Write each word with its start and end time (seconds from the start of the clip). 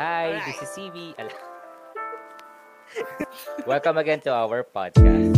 Hi, 0.00 0.32
Alright. 0.32 0.56
this 0.56 0.64
is 0.64 0.68
CV. 0.72 1.12
Al- 1.20 1.28
Welcome 3.68 3.98
again 4.00 4.24
to 4.24 4.32
our 4.32 4.64
podcast. 4.64 5.36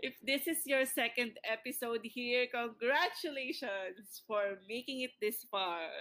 if 0.00 0.16
this 0.24 0.48
is 0.48 0.64
your 0.64 0.88
second 0.88 1.36
episode 1.44 2.00
here, 2.08 2.48
congratulations 2.48 4.24
for 4.24 4.56
making 4.66 5.02
it 5.04 5.12
this 5.20 5.44
far. 5.52 5.92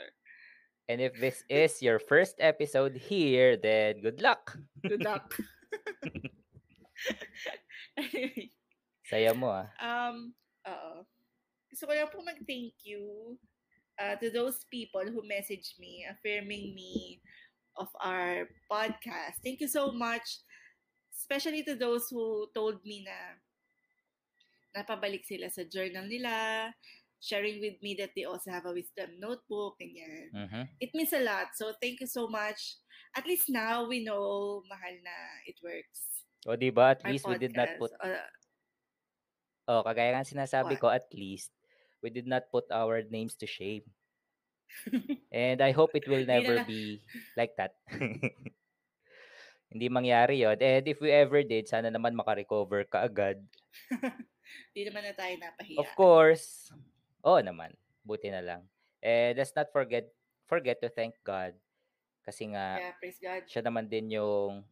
And 0.88 1.02
if 1.02 1.20
this 1.20 1.44
is 1.50 1.82
your 1.84 2.00
first 2.00 2.40
episode 2.40 2.96
here, 2.96 3.58
then 3.60 4.00
good 4.00 4.22
luck. 4.22 4.56
Good 4.88 5.04
luck. 5.04 5.36
Anyway, 7.98 8.52
Saya 9.06 9.34
mo 9.36 9.52
ah. 9.52 9.68
um, 9.84 10.32
oo. 10.68 10.94
Gusto 11.72 11.88
ko 11.88 11.92
lang 11.96 12.12
po 12.12 12.20
mag-thank 12.24 12.76
you 12.84 13.36
uh, 14.00 14.16
to 14.20 14.28
those 14.32 14.64
people 14.68 15.04
who 15.04 15.24
messaged 15.24 15.80
me, 15.80 16.04
affirming 16.08 16.76
me 16.76 17.20
of 17.80 17.88
our 18.04 18.48
podcast. 18.68 19.40
Thank 19.44 19.64
you 19.64 19.72
so 19.72 19.92
much. 19.92 20.44
Especially 21.16 21.64
to 21.64 21.76
those 21.76 22.08
who 22.12 22.48
told 22.56 22.84
me 22.84 23.08
na 23.08 23.18
napabalik 24.76 25.24
sila 25.28 25.48
sa 25.52 25.64
journal 25.68 26.08
nila, 26.08 26.72
sharing 27.22 27.60
with 27.62 27.78
me 27.84 27.96
that 28.00 28.12
they 28.16 28.24
also 28.26 28.52
have 28.52 28.66
a 28.66 28.74
wisdom 28.74 29.16
notebook, 29.20 29.78
ganyan. 29.80 30.32
Mhm. 30.34 30.64
It 30.80 30.92
means 30.96 31.14
a 31.14 31.22
lot. 31.24 31.54
So, 31.56 31.72
thank 31.80 32.00
you 32.04 32.10
so 32.10 32.28
much. 32.28 32.80
At 33.16 33.28
least 33.28 33.52
now 33.52 33.88
we 33.88 34.04
know, 34.04 34.64
mahal 34.68 34.96
na, 35.04 35.18
it 35.48 35.60
works. 35.64 36.11
O 36.50 36.58
di 36.58 36.74
ba 36.74 36.98
at 36.98 37.06
Our 37.06 37.12
least 37.14 37.26
we 37.30 37.38
did 37.38 37.54
not 37.54 37.70
put 37.78 37.94
podcast. 37.96 38.18
Uh, 38.18 38.30
Oh, 39.70 39.86
kagaya 39.86 40.18
nga 40.18 40.26
sinasabi 40.26 40.76
What? 40.76 40.82
ko 40.84 40.88
at 40.90 41.08
least 41.14 41.54
we 42.02 42.10
did 42.10 42.26
not 42.26 42.50
put 42.50 42.66
our 42.74 43.06
names 43.08 43.38
to 43.40 43.46
shame. 43.48 43.86
And 45.32 45.62
I 45.62 45.72
hope 45.72 45.94
it 45.94 46.10
will 46.10 46.26
Hindi 46.26 46.34
never 46.34 46.66
be 46.66 47.00
like 47.38 47.54
that. 47.56 47.78
Hindi 49.72 49.88
mangyari 49.88 50.44
yon. 50.44 50.60
And 50.60 50.84
if 50.84 51.00
we 51.00 51.14
ever 51.14 51.46
did, 51.48 51.70
sana 51.70 51.88
naman 51.88 52.18
makarecover 52.18 52.84
ka 52.90 53.08
agad. 53.08 53.40
Di 54.76 54.84
naman 54.84 55.08
na 55.08 55.16
tayo 55.16 55.32
napahiya. 55.40 55.80
Of 55.80 55.88
course. 55.96 56.68
Oo 57.24 57.40
naman. 57.40 57.72
Buti 58.04 58.28
na 58.28 58.44
lang. 58.44 58.62
And 59.00 59.40
let's 59.40 59.56
not 59.56 59.72
forget 59.72 60.12
forget 60.52 60.84
to 60.84 60.92
thank 60.92 61.16
God. 61.24 61.56
Kasi 62.28 62.52
nga, 62.52 62.84
Yeah, 62.84 62.96
praise 63.00 63.20
God. 63.24 63.48
siya 63.48 63.64
naman 63.64 63.88
din 63.88 64.12
yung 64.12 64.68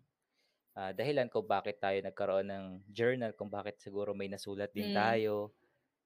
ah, 0.80 0.96
dahilan 0.96 1.28
kung 1.28 1.44
bakit 1.44 1.84
tayo 1.84 2.00
nagkaroon 2.00 2.48
ng 2.48 2.66
journal, 2.88 3.36
kung 3.36 3.52
bakit 3.52 3.76
siguro 3.84 4.16
may 4.16 4.32
nasulat 4.32 4.72
din 4.72 4.96
Mm. 4.96 4.98
tayo. 4.98 5.52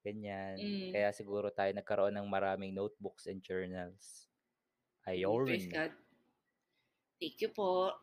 Ganyan. 0.02 0.58
Mm. 0.58 0.90
Kaya 0.90 1.08
siguro 1.14 1.54
tayo 1.54 1.70
nagkaroon 1.70 2.18
ng 2.18 2.26
maraming 2.26 2.74
notebooks 2.74 3.30
and 3.30 3.38
journals. 3.38 4.26
Ayon. 5.06 5.46
Praise 5.46 5.70
God. 5.70 5.94
Thank 7.22 7.38
you 7.38 7.54
po. 7.54 7.94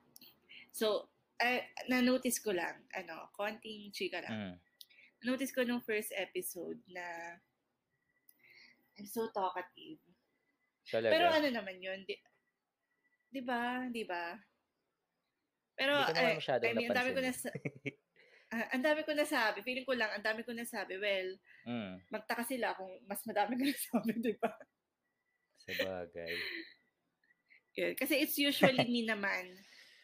So, 0.72 1.12
eh, 1.36 1.76
na-notice 1.92 2.40
ko 2.40 2.56
lang, 2.56 2.88
ano, 2.96 3.28
konting 3.36 3.92
chika 3.92 4.24
lang. 4.24 4.32
Mm. 4.32 4.56
Na-notice 5.22 5.52
ko 5.52 5.68
nung 5.68 5.84
first 5.84 6.16
episode 6.16 6.80
na 6.88 7.36
I'm 8.96 9.06
so 9.06 9.28
talkative. 9.36 10.00
Talaga. 10.88 11.12
Pero 11.14 11.26
ano 11.30 11.48
naman 11.52 11.78
yun, 11.84 12.02
di, 12.08 12.16
di 13.30 13.42
ba? 13.44 13.86
Di 13.92 14.04
ba? 14.08 14.38
Pero, 15.82 15.94
naman 15.98 16.14
eh, 16.14 16.38
I 16.38 16.74
mean, 16.78 16.94
ang 16.94 17.00
dami 17.02 17.10
ko 17.18 17.22
na, 17.26 17.32
napansin. 17.34 17.54
ah, 18.54 18.66
ang 18.70 18.84
dami 18.86 19.02
ko 19.02 19.12
nasabi. 19.18 19.58
Feeling 19.66 19.88
ko 19.90 19.94
lang, 19.98 20.14
ang 20.14 20.22
dami 20.22 20.46
ko 20.46 20.54
nasabi. 20.54 20.94
Well, 21.02 21.30
mm. 21.66 21.94
magtaka 22.14 22.46
sila 22.46 22.78
kung 22.78 22.92
mas 23.10 23.26
madami 23.26 23.58
ko 23.58 23.64
nasabi, 23.74 24.12
di 24.22 24.34
ba? 24.38 24.54
Sa 25.66 25.72
bagay. 25.82 26.34
Yun. 27.82 27.94
Kasi 27.98 28.14
it's 28.22 28.38
usually 28.38 28.86
me 28.86 29.10
naman 29.10 29.58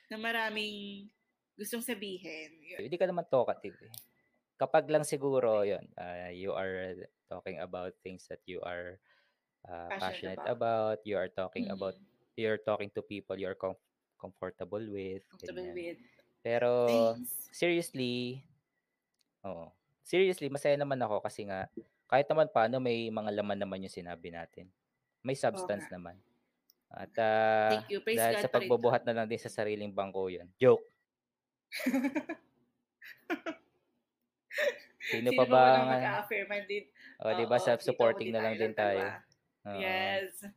na 0.10 0.18
maraming 0.18 1.06
gustong 1.54 1.86
sabihin. 1.86 2.58
Yun. 2.64 2.90
Hindi 2.90 2.98
ka 2.98 3.06
naman 3.06 3.30
talkative 3.30 3.78
eh. 3.86 3.94
Kapag 4.58 4.90
lang 4.90 5.06
siguro, 5.06 5.62
yun, 5.62 5.86
ah, 6.02 6.34
you 6.34 6.58
are 6.58 6.98
talking 7.30 7.62
about 7.62 7.94
things 8.02 8.26
that 8.26 8.42
you 8.50 8.58
are 8.66 8.98
ah, 9.68 9.92
Passionate 9.94 10.42
passionate 10.42 10.48
about. 10.50 10.98
you 11.04 11.20
are 11.20 11.30
talking 11.30 11.70
Mhm. 11.70 11.76
about, 11.78 11.94
you're 12.40 12.62
talking 12.62 12.90
to 12.94 13.04
people 13.04 13.36
you're 13.36 13.58
com- 13.58 13.78
comfortable 14.18 14.84
with. 14.92 15.24
Comfortable 15.30 15.70
ganyan. 15.72 15.96
with. 15.96 16.00
Pero, 16.42 16.70
Thanks. 16.90 17.50
seriously, 17.54 18.44
oo. 19.46 19.72
Seriously, 20.04 20.48
masaya 20.48 20.76
naman 20.80 21.00
ako 21.04 21.20
kasi 21.22 21.46
nga, 21.46 21.68
kahit 22.08 22.28
naman 22.32 22.48
paano, 22.50 22.80
may 22.80 23.12
mga 23.12 23.32
laman 23.36 23.60
naman 23.60 23.84
yung 23.84 23.92
sinabi 23.92 24.32
natin. 24.32 24.72
May 25.22 25.36
substance 25.36 25.86
nga. 25.92 26.00
naman. 26.00 26.16
At 26.88 27.12
ah, 27.20 27.70
Thank 27.76 27.92
you. 27.92 28.00
Praise 28.00 28.16
dahil 28.16 28.40
God 28.40 28.44
sa 28.48 28.50
pa 28.50 28.64
pagbubuhat 28.64 29.04
na 29.04 29.12
lang 29.12 29.28
din 29.28 29.40
sa 29.40 29.52
sariling 29.52 29.92
bangko 29.92 30.32
yun. 30.32 30.48
Joke. 30.56 30.88
Sino, 35.08 35.32
pa 35.36 35.46
ba? 35.48 35.60
na 35.60 35.84
ang- 35.84 35.92
mag-affirman 36.00 36.64
din? 36.68 36.88
O, 37.24 37.32
di 37.36 37.46
ba? 37.48 37.60
Self-supporting 37.60 38.32
na 38.32 38.44
lang 38.44 38.56
din 38.56 38.72
tayo 38.76 39.04
dalawa. 39.04 39.24
Oo. 39.68 39.80
Yes. 39.84 40.48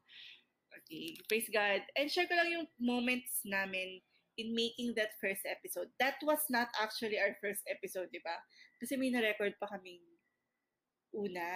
Okay. 0.91 1.15
Praise 1.31 1.47
God. 1.55 1.87
And 1.95 2.11
share 2.11 2.27
ko 2.27 2.35
lang 2.35 2.51
yung 2.51 2.67
moments 2.83 3.47
namin 3.47 4.03
in 4.35 4.51
making 4.59 4.99
that 4.99 5.15
first 5.23 5.47
episode. 5.47 5.87
That 6.03 6.19
was 6.27 6.43
not 6.51 6.67
actually 6.83 7.23
our 7.23 7.39
first 7.39 7.63
episode, 7.71 8.11
di 8.11 8.19
ba? 8.19 8.35
Kasi 8.83 8.99
may 8.99 9.15
na-record 9.15 9.55
pa 9.63 9.71
kaming 9.71 10.03
una. 11.15 11.47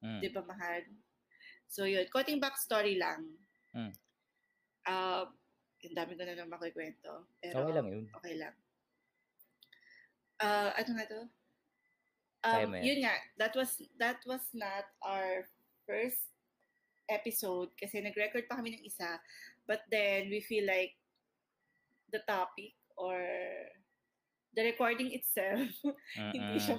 Mm. 0.00 0.24
Di 0.24 0.32
ba, 0.32 0.40
mahal? 0.40 0.88
So, 1.68 1.84
yun. 1.84 2.08
Konting 2.08 2.40
backstory 2.40 2.96
lang. 2.96 3.28
Mm. 3.76 3.92
Uh, 4.88 5.28
yung 5.84 5.92
dami 5.92 6.16
ko 6.16 6.24
na 6.24 6.40
lang 6.40 6.48
makikwento. 6.48 7.28
Pero, 7.44 7.60
Okay 7.60 7.74
lang 7.76 7.88
yun. 7.92 8.04
Okay 8.16 8.34
lang. 8.40 8.54
Uh, 10.40 10.72
ano 10.72 10.90
nga 10.96 11.06
to? 11.12 11.20
Um, 12.46 12.72
yun 12.78 13.02
nga, 13.02 13.16
that 13.42 13.52
was 13.58 13.74
that 13.98 14.22
was 14.22 14.44
not 14.54 14.86
our 15.02 15.50
first 15.82 16.35
episode 17.06 17.70
kasi 17.74 18.02
nag-record 18.02 18.46
pa 18.46 18.58
kami 18.58 18.76
ng 18.76 18.84
isa. 18.84 19.18
But 19.66 19.82
then 19.90 20.30
we 20.30 20.40
feel 20.40 20.66
like 20.66 20.94
the 22.10 22.22
topic 22.22 22.78
or 22.94 23.18
the 24.54 24.62
recording 24.62 25.12
itself 25.12 25.66
hindi 26.34 26.58
siya. 26.62 26.78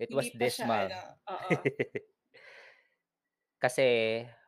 It 0.00 0.10
was 0.10 0.28
pa 0.28 0.32
siya, 0.32 0.40
dismal. 0.40 0.86
ano. 0.88 1.00
Kasi 3.62 3.86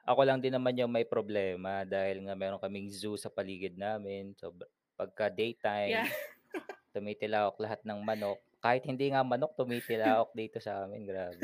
ako 0.03 0.21
lang 0.25 0.41
din 0.41 0.57
naman 0.57 0.75
yung 0.75 0.91
may 0.91 1.05
problema 1.05 1.84
dahil 1.84 2.25
nga 2.25 2.34
meron 2.34 2.59
kaming 2.59 2.89
zoo 2.89 3.21
sa 3.21 3.29
paligid 3.29 3.77
namin. 3.77 4.33
So 4.41 4.57
pagka 4.97 5.29
daytime, 5.29 6.03
Yeah. 6.03 6.09
tumitilawak 6.97 7.57
lahat 7.57 7.81
ng 7.84 8.01
manok. 8.05 8.41
Kahit 8.61 8.84
hindi 8.84 9.09
nga 9.13 9.25
manok, 9.25 9.57
tumitilawak 9.57 10.33
dito 10.37 10.61
sa 10.61 10.84
amin. 10.84 11.09
Grabe. 11.09 11.41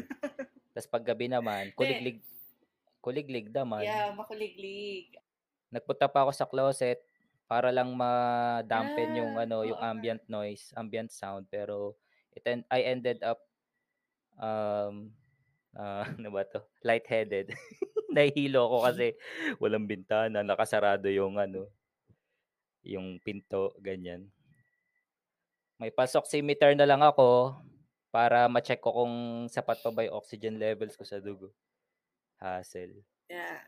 Tapos 0.77 0.89
paggabi 0.93 1.33
naman, 1.33 1.73
kuliglig, 1.73 2.21
kuliglig 3.09 3.49
naman. 3.51 3.83
Yeah, 3.89 4.13
makuliglig. 4.13 5.17
Nagpunta 5.73 6.07
pa 6.09 6.25
ako 6.25 6.33
sa 6.37 6.49
closet 6.49 7.01
para 7.49 7.73
lang 7.73 7.93
ma-dampen 7.97 9.09
yung 9.17 9.33
Ah, 9.37 9.45
ano, 9.49 9.65
yung 9.65 9.81
ambient 9.81 10.23
noise, 10.29 10.73
ambient 10.77 11.09
sound. 11.13 11.49
Pero 11.49 11.97
it 12.37 12.45
en- 12.45 12.69
I 12.69 12.85
ended 12.85 13.25
up 13.25 13.41
um 14.39 15.13
ah, 15.77 16.05
ano 16.19 16.29
ba 16.33 16.45
to? 16.49 16.61
Lightheaded. 16.85 17.53
Nahihilo 18.15 18.65
ako 18.69 18.79
kasi 18.89 19.07
walang 19.61 19.85
bintana, 19.89 20.41
nakasarado 20.41 21.09
yung 21.13 21.37
ano, 21.37 21.69
yung 22.93 23.07
pinto, 23.25 23.63
ganyan. 23.87 24.23
May 25.81 25.91
pasoximeter 25.95 26.71
na 26.75 26.87
lang 26.91 27.03
ako 27.11 27.29
para 28.15 28.39
ma-check 28.55 28.81
ko 28.85 28.91
kung 28.99 29.15
sapat 29.55 29.79
pa 29.85 29.91
ba 29.95 30.03
yung 30.07 30.19
oxygen 30.21 30.57
levels 30.65 30.95
ko 30.99 31.05
sa 31.07 31.23
dugo. 31.27 31.49
Hassle. 32.41 33.03
Yeah. 33.29 33.61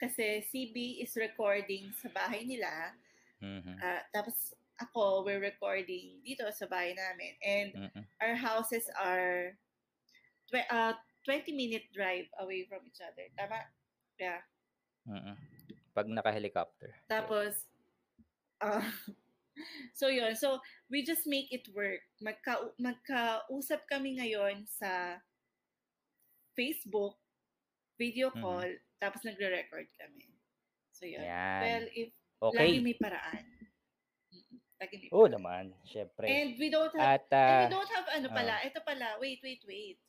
Kasi 0.00 0.44
CB 0.48 1.04
is 1.04 1.12
recording 1.16 1.92
sa 2.00 2.08
bahay 2.08 2.48
nila. 2.48 2.96
Mhm. 3.40 3.76
ah, 3.80 4.04
tapos 4.12 4.52
ako, 4.80 5.28
we're 5.28 5.40
recording 5.44 6.24
dito 6.24 6.48
sa 6.56 6.64
bahay 6.64 6.96
namin. 6.96 7.32
And 7.44 7.68
Mm-mm. 7.76 8.04
our 8.20 8.36
houses 8.36 8.88
are 8.96 9.56
tw- 10.48 10.68
uh, 10.72 10.96
20 11.28 11.52
minute 11.52 11.84
drive 11.92 12.32
away 12.40 12.64
from 12.64 12.80
each 12.88 13.00
other. 13.04 13.28
Tama? 13.36 13.60
Yeah. 14.16 14.40
Mm-mm. 15.04 15.36
Pag 15.92 16.08
naka-helicopter. 16.08 16.96
Tapos, 17.12 17.68
uh, 18.64 18.80
so 19.98 20.08
yun. 20.08 20.32
So, 20.32 20.64
we 20.88 21.04
just 21.04 21.28
make 21.28 21.52
it 21.52 21.68
work. 21.76 22.00
Magka, 22.24 22.72
magkausap 22.80 23.84
kami 23.84 24.16
ngayon 24.16 24.64
sa 24.64 25.20
Facebook, 26.56 27.19
video 28.00 28.32
Mhm. 28.32 28.40
call, 28.40 28.70
tapos 28.96 29.20
nagre-record 29.22 29.88
kami. 29.94 30.24
So 30.90 31.04
yun. 31.04 31.20
Yan. 31.20 31.60
Well, 31.60 31.86
if 31.92 32.08
Okay. 32.40 32.56
lagi 32.56 32.78
may 32.80 32.96
paraan. 32.96 33.44
Mm-mm. 34.32 34.56
Taga 34.80 34.96
Oo 35.12 35.28
Negros. 35.28 35.32
naman, 35.36 35.64
syempre. 35.84 36.24
And 36.24 36.56
we 36.56 36.72
don't 36.72 36.88
have, 36.96 37.20
At, 37.20 37.28
and 37.28 37.36
we 37.36 37.66
ah 37.68 37.72
don't 37.76 37.92
have 37.92 38.08
ano 38.08 38.26
oo. 38.26 38.34
pala, 38.34 38.54
ito 38.64 38.80
pala, 38.80 39.20
wait, 39.20 39.44
wait, 39.44 39.60
wait. 39.68 40.00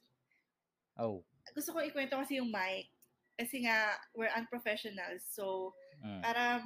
Oh. 0.96 1.20
Gusto 1.52 1.76
ko 1.76 1.84
ikwento 1.84 2.16
kasi 2.16 2.40
yung 2.40 2.48
mic. 2.48 2.88
Kasi 3.36 3.68
nga, 3.68 4.00
we're 4.16 4.32
unprofessionals. 4.32 5.28
So, 5.28 5.76
Mm. 6.00 6.22
parang, 6.24 6.62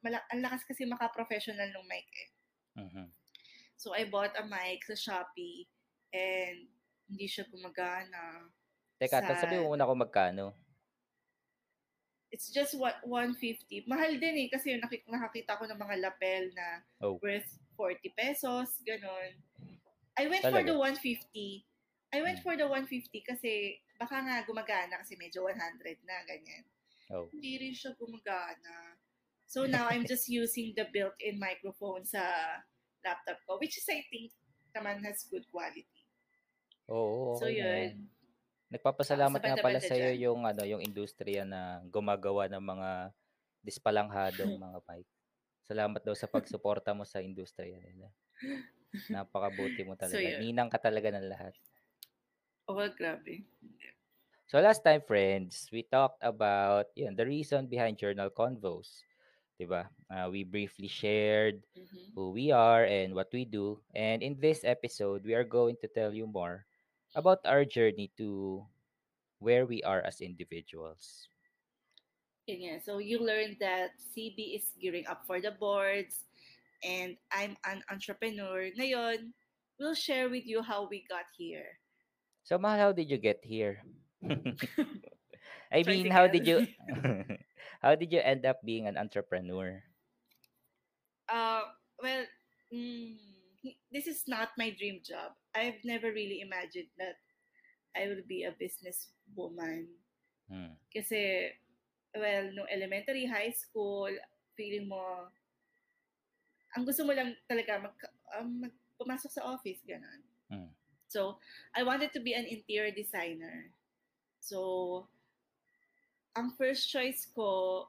mala- 0.00 0.24
ang 0.32 0.40
lakas 0.40 0.64
kasi 0.64 0.88
maka-professional 0.88 1.68
ng 1.68 1.84
mic 1.84 2.08
eh. 2.08 2.30
Mhm. 2.80 3.12
So, 3.76 3.92
I 3.92 4.08
bought 4.08 4.32
a 4.40 4.46
mic 4.46 4.80
sa 4.88 4.96
Shopee 4.96 5.68
and 6.14 6.70
hindi 7.04 7.26
siya 7.28 7.44
gumagana. 7.50 8.48
Teka, 9.00 9.18
ta 9.20 9.34
sabihin 9.34 9.66
mo 9.66 9.74
muna 9.74 9.88
kung 9.88 10.00
magkano. 10.00 10.54
It's 12.30 12.50
just 12.50 12.74
what 12.74 12.98
150. 13.06 13.86
Mahal 13.86 14.18
din 14.18 14.34
eh 14.34 14.48
kasi 14.50 14.74
nakik- 14.74 15.06
nakakita 15.06 15.54
ko 15.54 15.70
ng 15.70 15.78
mga 15.78 15.96
lapel 16.02 16.50
na 16.50 16.82
Oh. 16.98 17.14
worth 17.22 17.46
40 17.78 18.10
pesos, 18.10 18.82
ganun. 18.82 19.38
I 20.18 20.26
went 20.26 20.42
for 20.42 20.62
Talaga? 20.62 20.70
the 20.70 20.76
150. 20.78 21.62
I 22.14 22.22
went 22.22 22.38
Hmm. 22.38 22.46
for 22.46 22.54
the 22.54 22.66
150 22.66 23.22
kasi 23.22 23.78
baka 23.98 24.18
nga 24.22 24.42
gumagana 24.46 24.98
kasi 24.98 25.14
medyo 25.14 25.42
100 25.46 25.98
na, 26.02 26.22
ganyan. 26.26 26.62
Oh. 27.10 27.26
Hindi 27.30 27.58
rin 27.60 27.74
siya 27.74 27.94
gumagana. 27.94 28.98
So 29.46 29.66
now 29.66 29.86
I'm 29.86 30.06
just 30.06 30.26
using 30.42 30.74
the 30.74 30.86
built-in 30.86 31.38
microphone 31.38 32.02
sa 32.02 32.22
laptop 33.02 33.38
ko, 33.46 33.58
which 33.58 33.78
is 33.78 33.86
I 33.86 34.02
think 34.10 34.34
naman 34.72 35.02
has 35.02 35.22
good 35.26 35.46
quality. 35.50 35.86
Oo, 36.90 37.38
So 37.38 37.46
okey 37.46 37.58
na 37.58 37.62
yan. 37.62 37.78
yun. 37.78 37.94
Nagpapasalamat 38.74 39.42
Sa 39.42 39.46
nga 39.46 39.56
pala 39.64 39.78
sa'yo 39.88 40.10
dyan. 40.10 40.18
yung 40.24 40.40
ano, 40.50 40.62
yung 40.72 40.82
industriya 40.88 41.42
na 41.52 41.60
gumagawa 41.94 42.44
ng 42.50 42.64
mga 42.72 42.90
dispalanghadong 43.68 44.52
mga 44.64 44.78
mic. 44.88 45.06
Salamat 45.70 46.02
daw 46.06 46.14
sa 46.18 46.28
pagsuporta 46.34 46.90
mo 46.98 47.04
sa 47.08 47.22
industriya 47.30 47.78
nila. 47.86 48.08
Napakabuti 49.12 49.80
mo 49.88 49.94
So 50.00 50.02
talaga. 50.02 50.26
yun. 50.26 50.36
Ninang 50.40 50.70
ka 50.72 50.78
talaga 50.86 51.08
ng 51.12 51.26
lahat. 51.32 51.54
Oh, 52.68 52.88
grabe. 52.96 53.44
So 54.46 54.56
last 54.60 54.80
time, 54.84 55.02
friends, 55.04 55.68
we 55.72 55.82
talked 55.84 56.20
about 56.24 56.86
yun, 56.96 57.14
the 57.16 57.26
reason 57.26 57.66
behind 57.68 57.98
journal 58.00 58.30
convos. 58.40 59.04
'Di 59.58 59.66
ba? 59.68 59.82
Uh, 60.08 60.28
we 60.32 60.44
briefly 60.44 60.88
shared 60.88 61.64
Mhm. 61.76 62.14
who 62.16 62.30
we 62.32 62.48
are 62.50 62.84
and 62.84 63.12
what 63.14 63.28
we 63.36 63.44
do. 63.44 63.66
And 63.94 64.22
in 64.22 64.40
this 64.40 64.64
episode, 64.64 65.24
we 65.28 65.34
are 65.36 65.44
going 65.44 65.76
to 65.84 65.88
tell 65.88 66.12
you 66.16 66.26
more 66.26 66.64
about 67.14 67.40
our 67.44 67.64
journey 67.64 68.10
to 68.18 68.64
where 69.38 69.66
we 69.66 69.82
are 69.82 70.02
as 70.02 70.20
individuals. 70.20 71.28
Yun 72.46 72.60
nga. 72.60 72.74
So 72.84 72.98
you 72.98 73.18
learned 73.18 73.56
that 73.60 73.96
CB 74.12 74.60
is 74.60 74.68
gearing 74.80 75.06
up 75.06 75.24
for 75.26 75.40
the 75.40 75.52
boards 75.56 76.24
and 76.84 77.16
I'm 77.32 77.56
an 77.64 77.82
entrepreneur. 77.90 78.68
Ngayon, 78.76 79.32
we'll 79.80 79.96
share 79.96 80.28
with 80.28 80.44
you 80.44 80.60
how 80.60 80.86
we 80.88 81.04
got 81.08 81.24
here. 81.36 81.80
So, 82.44 82.58
Mahal, 82.58 82.78
how 82.78 82.92
did 82.92 83.08
you 83.08 83.16
get 83.16 83.40
here? 83.40 83.80
I 85.72 85.82
mean, 85.82 86.10
how 86.12 86.28
did 86.28 86.46
you 86.46 86.68
how 87.82 87.96
did 87.96 88.12
you 88.12 88.20
end 88.20 88.44
up 88.44 88.60
being 88.64 88.86
an 88.86 88.96
entrepreneur? 88.96 89.82
Uh, 91.28 91.72
well, 92.00 92.24
mm, 92.72 93.16
he- 93.60 93.80
this 94.04 94.20
is 94.20 94.28
not 94.28 94.50
my 94.58 94.70
dream 94.76 95.00
job. 95.00 95.32
I've 95.54 95.80
never 95.84 96.12
really 96.12 96.40
imagined 96.44 96.92
that 96.98 97.16
I 97.96 98.08
will 98.08 98.22
be 98.28 98.44
a 98.44 98.52
businesswoman. 98.52 99.88
Hmm. 100.50 100.76
Kasi, 100.92 101.48
well, 102.12 102.52
no 102.52 102.68
elementary, 102.68 103.24
high 103.24 103.50
school, 103.56 104.12
feeling 104.56 104.88
mo, 104.88 105.32
ang 106.76 106.84
gusto 106.84 107.04
mo 107.04 107.16
lang 107.16 107.32
talaga 107.48 107.80
mag, 107.80 107.96
um, 108.36 108.68
mag 108.68 108.74
pumasok 109.00 109.30
sa 109.32 109.46
office, 109.48 109.80
ganun. 109.88 110.20
Hmm. 110.52 110.70
So, 111.08 111.38
I 111.74 111.82
wanted 111.82 112.12
to 112.12 112.20
be 112.20 112.34
an 112.34 112.44
interior 112.44 112.92
designer. 112.92 113.72
So, 114.44 115.08
ang 116.36 116.52
first 116.58 116.90
choice 116.90 117.24
ko, 117.32 117.88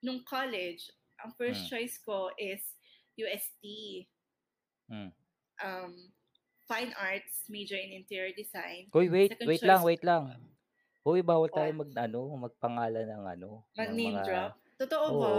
nung 0.00 0.24
college, 0.24 0.88
ang 1.20 1.36
first 1.36 1.68
Hmm. 1.68 1.76
choice 1.76 2.00
ko 2.00 2.32
is 2.40 2.62
UST. 3.18 4.06
Hmm. 4.88 5.12
Um, 5.60 5.92
fine 6.64 6.94
arts, 6.96 7.44
major 7.48 7.76
in 7.76 7.92
interior 7.92 8.32
design. 8.32 8.88
Hoy, 8.90 9.08
wait, 9.08 9.34
Second 9.34 9.48
wait 9.48 9.62
lang, 9.62 9.80
wait 9.82 10.02
lang. 10.02 10.22
Hoy, 11.00 11.20
bawal 11.20 11.48
tayo 11.48 11.72
What? 11.74 11.80
mag 11.88 12.08
ano, 12.08 12.20
magpangalan 12.38 13.06
ng 13.08 13.24
ano, 13.26 13.48
ng 13.66 13.76
Mag-name 13.76 14.14
mga 14.14 14.24
drop? 14.24 14.52
Totoo 14.76 15.06
Oo. 15.06 15.20
ba? 15.20 15.32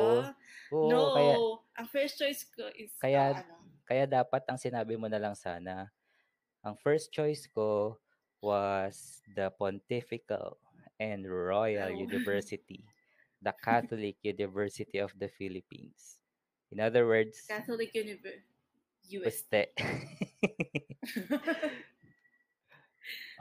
Oo, 0.73 0.89
no, 0.89 0.99
kaya 1.13 1.35
ang 1.77 1.87
first 1.89 2.17
choice 2.17 2.45
ko 2.45 2.65
is 2.73 2.93
Kaya- 2.97 3.41
ano, 3.41 3.57
kaya 3.85 4.05
dapat 4.05 4.43
ang 4.45 4.57
sinabi 4.57 4.97
mo 4.97 5.09
na 5.09 5.17
lang 5.17 5.33
sana. 5.33 5.89
Ang 6.61 6.77
first 6.77 7.09
choice 7.09 7.45
ko 7.47 7.97
was 8.37 9.21
the 9.33 9.49
Pontifical 9.53 10.57
and 10.97 11.25
Royal 11.25 11.89
Oh. 11.89 11.97
University, 11.97 12.85
the 13.41 13.53
Catholic 13.65 14.17
University 14.21 14.97
of 14.97 15.13
the 15.17 15.29
Philippines. 15.29 16.21
In 16.69 16.77
other 16.79 17.05
words, 17.05 17.41
Catholic 17.45 17.93
University. 17.93 18.45
Puste. 19.09 19.73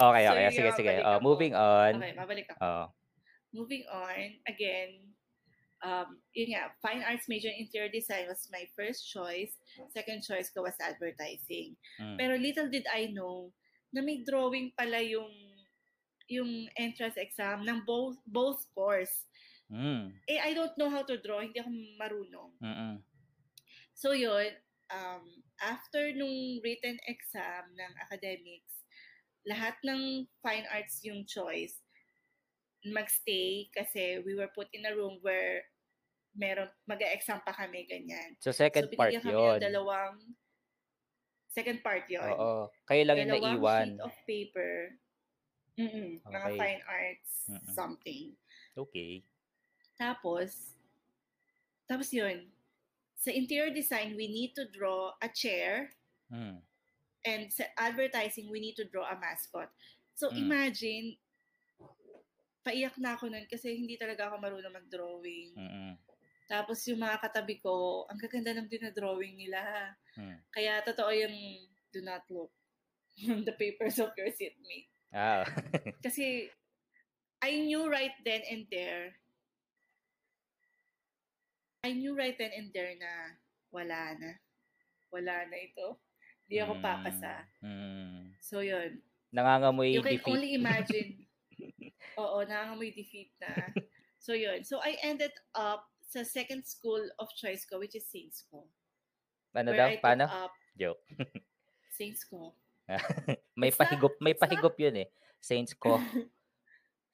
okay, 0.01 0.23
So, 0.25 0.33
okay. 0.33 0.43
yun 0.49 0.53
Sige, 0.53 0.71
sige. 0.77 0.93
ako. 1.05 1.21
moving 1.21 1.55
on. 1.55 1.93
okay, 2.01 2.15
mabalik 2.17 2.47
ako. 2.57 2.61
Oh. 2.65 2.87
Moving 3.51 3.83
on, 3.91 4.39
again, 4.47 5.11
um, 5.83 6.23
yun 6.33 6.55
nga, 6.55 6.71
fine 6.79 7.03
arts 7.03 7.27
major 7.27 7.51
in 7.51 7.67
interior 7.67 7.91
design 7.91 8.31
was 8.31 8.47
my 8.53 8.65
first 8.79 9.09
choice. 9.11 9.59
Second 9.91 10.23
choice 10.23 10.49
ko 10.55 10.62
was 10.62 10.77
advertising. 10.79 11.75
Mm. 11.99 12.17
Pero 12.17 12.33
little 12.39 12.69
did 12.71 12.87
I 12.89 13.11
know 13.11 13.51
na 13.91 14.01
may 14.06 14.23
drawing 14.23 14.71
pala 14.79 15.03
yung 15.03 15.31
yung 16.31 16.71
entrance 16.79 17.19
exam 17.19 17.67
ng 17.67 17.83
both 17.83 18.15
both 18.23 18.63
course. 18.71 19.27
Mm. 19.67 20.15
Eh, 20.31 20.39
I 20.39 20.55
don't 20.55 20.75
know 20.79 20.91
how 20.91 21.03
to 21.03 21.19
draw. 21.19 21.43
Hindi 21.43 21.59
ako 21.59 21.71
marunong. 21.99 22.51
Mm-mm. 22.63 22.95
So 23.99 24.15
yun, 24.15 24.55
um, 24.95 25.27
after 25.61 26.12
nung 26.17 26.61
written 26.65 26.97
exam 27.07 27.69
ng 27.77 27.93
academics, 28.09 28.85
lahat 29.45 29.77
ng 29.85 30.27
fine 30.45 30.67
arts 30.73 31.01
yung 31.05 31.25
choice, 31.25 31.81
magstay 32.85 33.69
kasi 33.77 34.25
we 34.25 34.33
were 34.33 34.49
put 34.57 34.69
in 34.73 34.89
a 34.89 34.93
room 34.97 35.21
where 35.21 35.61
meron, 36.33 36.71
mag-exam 36.89 37.43
pa 37.44 37.53
kami, 37.53 37.84
ganyan. 37.84 38.37
So, 38.41 38.53
second 38.53 38.89
so, 38.89 38.96
part 38.96 39.13
yon. 39.13 39.58
ng 39.61 39.61
dalawang, 39.61 40.17
second 41.51 41.82
part 41.84 42.06
yon. 42.08 42.25
Oo. 42.25 42.70
Kayo 42.87 43.03
lang 43.05 43.17
yung 43.27 43.32
naiwan. 43.37 43.89
sheet 43.99 44.05
of 44.05 44.15
paper. 44.25 44.73
Mm-mm, 45.81 46.20
Mga 46.29 46.49
Okay. 46.53 46.58
fine 46.61 46.82
arts, 46.84 47.32
Mm-mm. 47.49 47.73
something. 47.73 48.25
Okay. 48.77 49.25
Tapos, 49.96 50.77
tapos 51.84 52.08
yun, 52.15 52.49
sa 53.20 53.31
interior 53.31 53.69
design, 53.69 54.17
we 54.17 54.27
need 54.27 54.56
to 54.56 54.65
draw 54.72 55.12
a 55.20 55.29
chair 55.29 55.93
Mm. 56.32 56.62
and 57.27 57.43
sa 57.53 57.69
advertising, 57.77 58.48
we 58.48 58.62
need 58.62 58.79
to 58.79 58.86
draw 58.89 59.05
a 59.05 59.19
mascot. 59.19 59.69
So, 60.17 60.31
Mm. 60.32 60.36
imagine, 60.46 61.06
paiyak 62.65 62.96
na 63.00 63.17
ako 63.17 63.32
nun 63.32 63.44
kasi 63.48 63.77
hindi 63.77 63.96
talaga 63.96 64.29
ako 64.31 64.36
marunong 64.41 64.77
mag-drawing. 64.77 65.53
Mm-mm. 65.56 65.93
Tapos 66.50 66.82
yung 66.89 67.00
mga 67.00 67.22
katabi 67.22 67.62
ko, 67.62 68.05
ang 68.10 68.19
gaganda 68.19 68.53
ng 68.56 68.69
dinadrawing 68.69 69.39
nila. 69.39 69.94
Mm. 70.19 70.36
Kaya 70.50 70.82
totoo 70.82 71.10
yung 71.15 71.36
do 71.91 72.00
not 72.03 72.22
look 72.31 72.50
on 73.27 73.43
the 73.46 73.55
papers 73.55 73.98
of 73.98 74.10
your 74.19 74.31
seatmate. 74.34 74.91
Ah. 75.10 75.43
Kasi 76.06 76.46
I 77.41 77.50
knew 77.65 77.89
right 77.89 78.15
then 78.22 78.44
and 78.46 78.69
there, 78.70 79.17
I 81.81 81.93
knew 81.96 82.13
right 82.13 82.37
then 82.37 82.53
and 82.53 82.69
there 82.77 82.93
na 83.01 83.13
wala 83.72 84.13
na. 84.20 84.37
Wala 85.08 85.49
na 85.49 85.56
ito. 85.56 85.96
Hindi 86.46 86.60
ako 86.60 86.75
papasa. 86.84 87.46
Mm. 87.65 88.37
So 88.43 88.60
yun. 88.60 89.01
Nangangamoy 89.32 89.94
You 89.96 90.03
can 90.05 90.19
defeat. 90.20 90.29
only 90.29 90.51
imagine. 90.55 91.25
Oo, 92.20 92.44
nangangamoy 92.44 92.93
defeat 92.93 93.32
na. 93.41 93.72
So 94.20 94.37
yun. 94.37 94.60
So 94.63 94.82
I 94.84 95.01
ended 95.01 95.32
up 95.56 95.89
sa 96.10 96.20
second 96.27 96.67
school 96.67 97.01
of 97.17 97.31
choice 97.39 97.65
ko, 97.65 97.79
which 97.81 97.96
is 97.96 98.05
Saints 98.05 98.44
ko. 98.51 98.67
ano 99.56 99.70
daw? 99.72 99.89
Paano? 100.03 100.27
up 100.29 100.53
Joke. 100.77 101.01
Saints 101.99 102.27
ko. 102.31 102.53
may 103.56 103.70
It's 103.70 103.79
not- 103.79 103.87
pahigop, 103.89 104.15
may 104.20 104.34
not- 104.37 104.43
pahigop 104.43 104.75
yun 104.77 105.06
eh. 105.06 105.08
Saints 105.41 105.72
ko. 105.72 105.96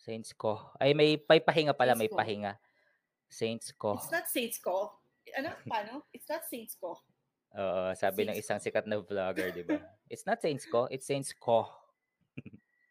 Saints 0.00 0.32
ko. 0.35 0.58
Ay, 0.80 0.90
may, 0.96 1.14
may 1.20 1.38
pahinga 1.38 1.70
pala, 1.70 1.92
Saints 1.94 2.00
may 2.02 2.11
ko. 2.11 2.16
pahinga. 2.18 2.52
Saints 3.28 3.73
ko. 3.75 3.99
It's 3.99 4.12
not 4.12 4.26
Saints 4.28 4.59
ko. 4.59 4.92
Ano? 5.35 5.50
Paano? 5.71 6.06
It's 6.14 6.28
not 6.28 6.47
Saints 6.47 6.76
ko. 6.78 6.99
Oo, 7.56 7.95
sabi 7.97 8.28
ng 8.28 8.37
isang 8.37 8.61
sikat 8.61 8.85
na 8.85 9.00
vlogger, 9.00 9.49
di 9.49 9.64
ba? 9.64 9.80
It's 10.12 10.28
not 10.28 10.38
Saints 10.45 10.68
ko, 10.68 10.87
it's 10.87 11.09
Saints 11.09 11.33
ko. 11.33 11.66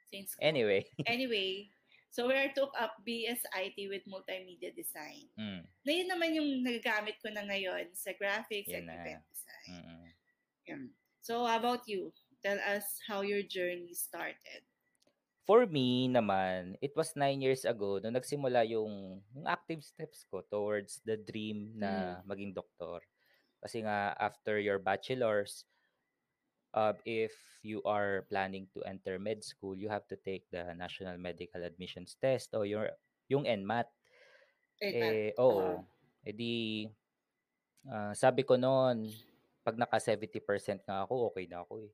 Saints 0.10 0.34
ko. 0.36 0.40
Anyway. 0.42 0.84
Anyway, 1.08 1.70
so 2.10 2.26
where 2.28 2.42
I 2.44 2.50
took 2.50 2.74
up 2.76 2.98
BSIT 3.06 3.78
with 3.88 4.04
multimedia 4.10 4.74
design. 4.74 5.30
Mm, 5.38 5.64
Na 5.86 5.92
yun 5.94 6.10
naman 6.10 6.30
yung 6.34 6.50
nagagamit 6.66 7.22
ko 7.22 7.30
na 7.30 7.46
ngayon 7.46 7.94
sa 7.94 8.12
graphics 8.18 8.68
Yun 8.74 8.84
and 8.84 8.88
na. 8.90 8.96
event 9.00 9.24
design. 9.30 9.66
mm, 9.70 9.86
mm. 9.86 10.08
Yeah. 10.66 10.84
So, 11.22 11.46
how 11.46 11.62
about 11.62 11.86
you? 11.86 12.10
Tell 12.42 12.58
us 12.58 12.98
how 13.06 13.22
your 13.22 13.46
journey 13.46 13.94
started. 13.94 14.65
For 15.46 15.70
me 15.70 16.10
naman, 16.10 16.74
it 16.82 16.98
was 16.98 17.14
nine 17.14 17.38
years 17.38 17.70
ago 17.70 18.02
nung 18.02 18.18
nagsimula 18.18 18.66
yung, 18.66 19.22
yung 19.38 19.46
active 19.46 19.86
steps 19.86 20.26
ko 20.26 20.42
towards 20.42 21.06
the 21.06 21.22
dream 21.22 21.78
na 21.78 22.18
Mm. 22.18 22.26
maging 22.26 22.52
doktor. 22.58 23.06
Kasi 23.62 23.86
nga, 23.86 24.18
after 24.18 24.58
your 24.58 24.82
bachelor's, 24.82 25.66
uh, 26.74 26.94
if 27.06 27.34
you 27.62 27.82
are 27.86 28.26
planning 28.30 28.66
to 28.74 28.82
enter 28.90 29.18
med 29.22 29.46
school, 29.46 29.78
you 29.78 29.90
have 29.90 30.06
to 30.10 30.18
take 30.18 30.50
the 30.50 30.74
National 30.74 31.18
Medical 31.18 31.62
Admissions 31.62 32.18
Test 32.18 32.54
o 32.58 32.66
your, 32.66 32.90
yung 33.30 33.46
NMAT. 33.46 33.90
Eh, 34.82 34.94
Eh, 34.94 35.34
oo. 35.38 35.78
oo. 35.78 35.86
Eh 36.26 36.34
di, 36.34 36.86
ah, 37.90 38.14
sabi 38.18 38.42
ko 38.46 38.58
noon, 38.58 39.10
pag 39.66 39.78
naka 39.78 39.98
70% 40.02 40.82
nga 40.86 41.06
ako, 41.06 41.30
okay 41.34 41.46
na 41.50 41.62
ako 41.66 41.86
eh. 41.86 41.92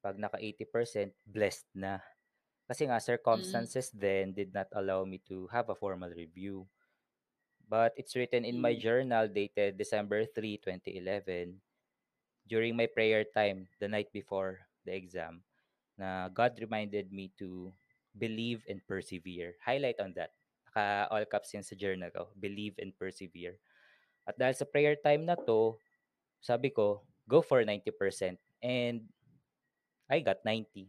Pag 0.00 0.16
naka 0.20 0.38
80%, 0.40 1.12
blessed 1.26 1.68
na. 1.76 2.00
Kasi 2.68 2.84
nga, 2.84 3.00
Mm. 3.00 3.08
circumstances 3.08 3.88
then 3.96 4.36
did 4.36 4.52
not 4.52 4.68
allow 4.76 5.02
me 5.08 5.18
to 5.24 5.48
have 5.48 5.72
a 5.72 5.78
formal 5.78 6.12
review. 6.12 6.68
But 7.64 7.96
it's 7.96 8.16
written 8.16 8.44
in 8.44 8.60
my 8.60 8.76
Mm. 8.76 8.80
journal 8.80 9.24
dated 9.28 9.80
December 9.80 10.28
3, 10.28 10.60
2011, 10.60 11.64
during 12.48 12.76
my 12.76 12.88
prayer 12.88 13.24
time 13.24 13.68
the 13.80 13.88
night 13.88 14.08
before 14.12 14.64
the 14.84 14.92
exam, 14.92 15.44
na 15.96 16.28
God 16.28 16.56
reminded 16.60 17.12
me 17.12 17.32
to 17.36 17.72
believe 18.16 18.64
and 18.68 18.80
persevere. 18.88 19.56
Highlight 19.64 20.00
on 20.00 20.16
that. 20.16 20.32
Naka 20.68 21.08
all 21.10 21.26
caps 21.26 21.52
yan 21.52 21.66
sa 21.66 21.74
journal 21.74 22.12
ko. 22.14 22.30
Believe 22.38 22.78
and 22.78 22.94
persevere. 22.94 23.58
At 24.28 24.38
dahil 24.38 24.54
sa 24.54 24.68
prayer 24.68 24.94
time 24.94 25.26
na 25.26 25.34
to, 25.34 25.74
sabi 26.40 26.70
ko, 26.70 27.02
go 27.26 27.42
for 27.42 27.64
90%. 27.64 28.38
And 28.62 29.08
I 30.08 30.22
got 30.22 30.44
90. 30.46 30.88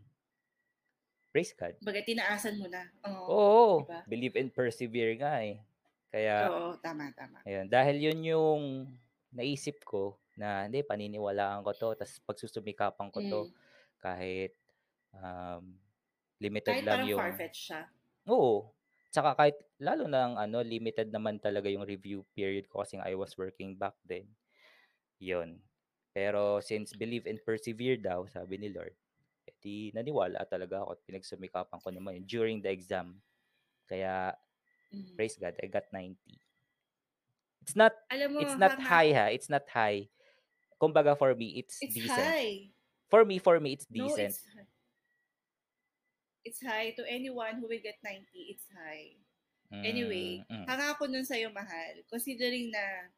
Praise 1.33 1.53
God. 1.53 1.77
Baga, 1.85 2.01
tinaasan 2.01 2.57
mo 2.57 2.65
na. 2.65 2.89
Oo. 3.05 3.25
Oo, 3.29 3.69
diba? 3.85 4.01
believe 4.09 4.33
and 4.33 4.49
persevere 4.49 5.13
nga 5.21 5.45
eh. 5.45 5.61
Kaya, 6.09 6.49
Oo, 6.49 6.73
tama, 6.81 7.13
tama. 7.13 7.37
ayun, 7.45 7.69
dahil 7.69 8.01
yun 8.01 8.19
yung 8.25 8.61
naisip 9.29 9.85
ko 9.85 10.17
na 10.33 10.65
hindi, 10.65 10.81
paniniwalaan 10.81 11.61
ko 11.61 11.69
to, 11.77 11.93
tapos 11.93 12.17
pagsusumikapan 12.25 13.13
ko 13.13 13.19
to, 13.21 13.41
Mm. 13.45 13.53
kahit 14.01 14.51
um, 15.13 15.77
limited 16.41 16.81
Kahit 16.81 16.85
lang 16.89 17.05
parang 17.05 17.09
yung... 17.13 17.21
far-fetched 17.21 17.63
siya. 17.69 17.81
Oo. 18.25 18.73
Tsaka 19.13 19.37
kahit, 19.37 19.57
lalo 19.77 20.09
na 20.09 20.33
ano, 20.33 20.65
limited 20.65 21.13
naman 21.13 21.37
talaga 21.37 21.69
yung 21.69 21.85
review 21.85 22.25
period 22.33 22.65
ko 22.73 22.81
kasi 22.81 22.97
I 22.97 23.13
was 23.13 23.37
working 23.37 23.77
back 23.77 23.93
then. 24.01 24.25
Yun. 25.21 25.61
Pero 26.09 26.57
since 26.65 26.97
believe 26.97 27.29
and 27.29 27.37
persevere 27.45 28.01
daw, 28.01 28.25
sabi 28.25 28.57
ni 28.57 28.73
Lord, 28.73 28.97
edi 29.49 29.89
naniwala 29.91 30.45
talaga 30.45 30.85
ako 30.85 30.93
at 30.93 31.01
pinagsumikapan 31.03 31.79
ko 31.81 31.89
naman 31.89 32.21
yun 32.21 32.25
during 32.29 32.57
the 32.61 32.69
exam. 32.69 33.17
Kaya, 33.85 34.37
Mm. 34.89 35.13
praise 35.13 35.37
God, 35.37 35.53
I 35.57 35.67
got 35.67 35.85
90. 35.93 36.37
It's 37.61 37.77
not, 37.77 37.93
Alam 38.09 38.33
mo, 38.33 38.39
it's 38.41 38.57
not 38.57 38.73
hanga- 38.77 38.89
high 38.89 39.11
ha, 39.13 39.25
it's 39.29 39.49
not 39.49 39.65
high. 39.69 40.09
Kumbaga 40.81 41.13
for 41.13 41.33
me, 41.35 41.59
it's, 41.61 41.77
It's 41.81 41.93
decent. 41.93 42.13
high. 42.17 42.73
For 43.09 43.25
me, 43.25 43.37
for 43.37 43.59
me, 43.59 43.73
it's 43.77 43.85
No, 43.89 44.05
decent. 44.09 44.33
it's 44.33 44.45
high. 44.49 44.69
It's 46.45 46.61
high. 46.63 46.89
To 46.97 47.03
anyone 47.05 47.59
who 47.61 47.67
will 47.67 47.83
get 47.83 48.01
90, 48.01 48.25
it's 48.49 48.65
high. 48.73 49.13
Anyway, 49.69 50.41
Mm, 50.49 50.49
mm. 50.49 50.65
hanga 50.65 50.97
ako 50.97 51.05
nun 51.05 51.21
sa'yo, 51.21 51.53
mahal. 51.53 52.01
Considering 52.09 52.73
na 52.73 53.13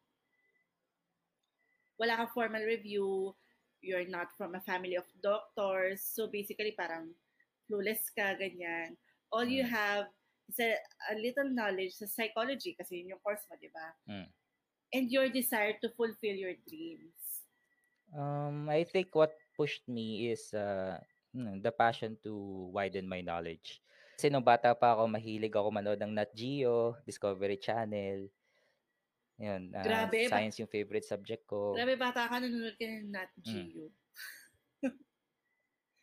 wala 1.96 2.20
kang 2.20 2.32
formal 2.34 2.60
review, 2.66 3.32
you're 3.82 4.08
not 4.08 4.30
from 4.38 4.54
a 4.54 4.62
family 4.62 4.94
of 4.94 5.04
doctors, 5.20 6.02
so 6.06 6.30
basically 6.30 6.72
parang 6.78 7.12
clueless 7.66 8.08
ka, 8.14 8.38
ganyan. 8.38 8.96
All 9.34 9.44
you 9.44 9.66
Mm. 9.66 9.74
have 9.74 10.06
is 10.48 10.58
a, 10.62 10.78
a 11.10 11.16
little 11.18 11.50
knowledge 11.50 11.98
sa 11.98 12.06
psychology 12.06 12.78
kasi 12.78 13.02
yun 13.02 13.18
yung 13.18 13.22
course 13.22 13.42
mo, 13.50 13.58
di 13.58 13.70
ba? 13.70 13.88
Mm. 14.06 14.28
And 14.92 15.04
your 15.08 15.26
desire 15.32 15.74
to 15.80 15.88
fulfill 15.96 16.36
your 16.36 16.54
dreams. 16.68 17.16
Um, 18.12 18.68
I 18.68 18.84
think 18.84 19.16
what 19.16 19.32
pushed 19.56 19.88
me 19.88 20.28
is 20.28 20.52
uh, 20.52 21.00
hmm, 21.32 21.64
the 21.64 21.72
passion 21.72 22.20
to 22.28 22.68
widen 22.68 23.08
my 23.08 23.24
knowledge. 23.24 23.80
Kasi 24.20 24.28
nung 24.28 24.44
bata 24.44 24.76
pa 24.76 24.92
ako, 24.92 25.08
mahilig 25.08 25.56
ako 25.56 25.72
manood 25.72 25.96
ng 25.96 26.12
Nat 26.12 26.28
Geo, 26.36 27.00
Discovery 27.08 27.56
Channel. 27.56 28.28
Yun, 29.42 29.74
ah, 29.74 29.82
Grabe, 29.82 30.30
ba- 30.30 30.30
science 30.30 30.62
yung 30.62 30.70
favorite 30.70 31.02
subject 31.02 31.42
ko. 31.50 31.74
Grabe 31.74 31.98
bata 31.98 32.30
ka, 32.30 32.38
nanonood 32.38 32.78
ka 32.78 32.86
ng 32.86 33.10
Nat 33.10 33.30
Mm. 33.42 33.42
Geo. 33.42 33.90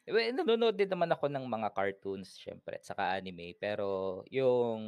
Well, 0.10 0.34
nanonood 0.34 0.74
din 0.74 0.90
naman 0.90 1.14
ako 1.14 1.30
ng 1.30 1.46
mga 1.46 1.70
cartoons, 1.70 2.34
syempre, 2.34 2.82
at 2.82 2.86
saka 2.88 3.14
anime. 3.14 3.54
Pero 3.62 4.22
yung 4.34 4.82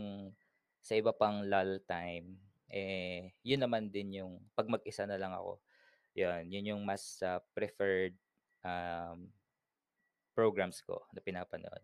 sa 0.81 0.97
iba 0.97 1.13
pang 1.13 1.45
lull 1.45 1.77
time, 1.85 2.41
eh, 2.65 3.29
yun 3.45 3.61
naman 3.61 3.93
din 3.93 4.17
yung, 4.17 4.41
pag 4.57 4.65
mag-isa 4.65 5.05
na 5.05 5.21
lang 5.21 5.29
ako, 5.29 5.61
yun, 6.17 6.49
yun 6.49 6.73
yung 6.75 6.81
mas 6.81 7.21
ah, 7.21 7.37
preferred 7.53 8.17
um, 8.65 9.29
programs 10.33 10.81
ko 10.81 11.05
na 11.13 11.21
pinapanood. 11.21 11.83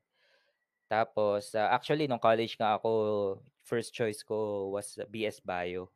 Tapos, 0.89 1.51
ah, 1.53 1.75
actually, 1.75 2.07
nung 2.07 2.21
college 2.21 2.55
nga 2.57 2.79
ako, 2.79 2.91
first 3.61 3.91
choice 3.93 4.23
ko 4.23 4.71
was 4.73 4.97
BS 5.11 5.43
Bio. 5.43 5.91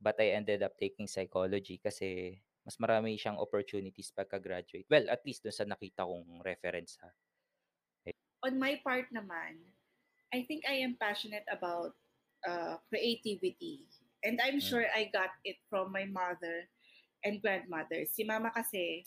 But 0.00 0.16
I 0.16 0.32
ended 0.32 0.64
up 0.64 0.80
taking 0.80 1.06
psychology 1.06 1.76
kasi 1.76 2.40
mas 2.64 2.76
marami 2.80 3.20
siyang 3.20 3.36
opportunities 3.36 4.12
pagka-graduate. 4.16 4.88
Well, 4.88 5.08
at 5.12 5.20
least 5.24 5.44
dun 5.44 5.52
sa 5.52 5.68
nakita 5.68 6.08
kong 6.08 6.40
reference 6.40 6.96
ha. 7.04 7.12
On 8.40 8.56
my 8.56 8.80
part 8.80 9.12
naman, 9.12 9.60
I 10.32 10.48
think 10.48 10.64
I 10.64 10.80
am 10.80 10.96
passionate 10.96 11.44
about 11.52 11.92
uh, 12.48 12.80
creativity. 12.88 13.84
And 14.24 14.40
I'm 14.40 14.60
Mm. 14.60 14.64
sure 14.64 14.84
I 14.88 15.12
got 15.12 15.36
it 15.44 15.56
from 15.68 15.92
my 15.92 16.08
mother 16.08 16.68
and 17.24 17.40
grandmother. 17.40 18.08
Si 18.08 18.24
mama 18.24 18.48
kasi, 18.52 19.04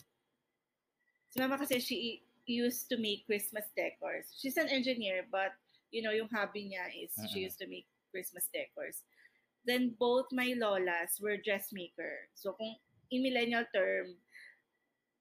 si 1.30 1.36
mama 1.38 1.58
kasi 1.58 1.78
she 1.82 2.22
used 2.46 2.86
to 2.90 2.96
make 2.98 3.26
Christmas 3.26 3.66
decors. 3.74 4.30
She's 4.38 4.58
an 4.58 4.70
engineer, 4.70 5.26
but 5.30 5.54
you 5.90 6.02
know, 6.02 6.14
yung 6.14 6.30
hobby 6.30 6.70
niya 6.70 6.90
is 6.94 7.14
she 7.30 7.42
Mm-mm. 7.42 7.46
used 7.46 7.58
to 7.58 7.66
make 7.66 7.86
Christmas 8.10 8.46
decors. 8.54 9.02
Then 9.64 9.96
both 9.96 10.28
my 10.32 10.52
lolas 10.56 11.16
were 11.20 11.40
dressmaker. 11.40 12.28
So 12.36 12.52
kung 12.52 12.76
in 13.10 13.24
millennial 13.24 13.64
term, 13.72 14.16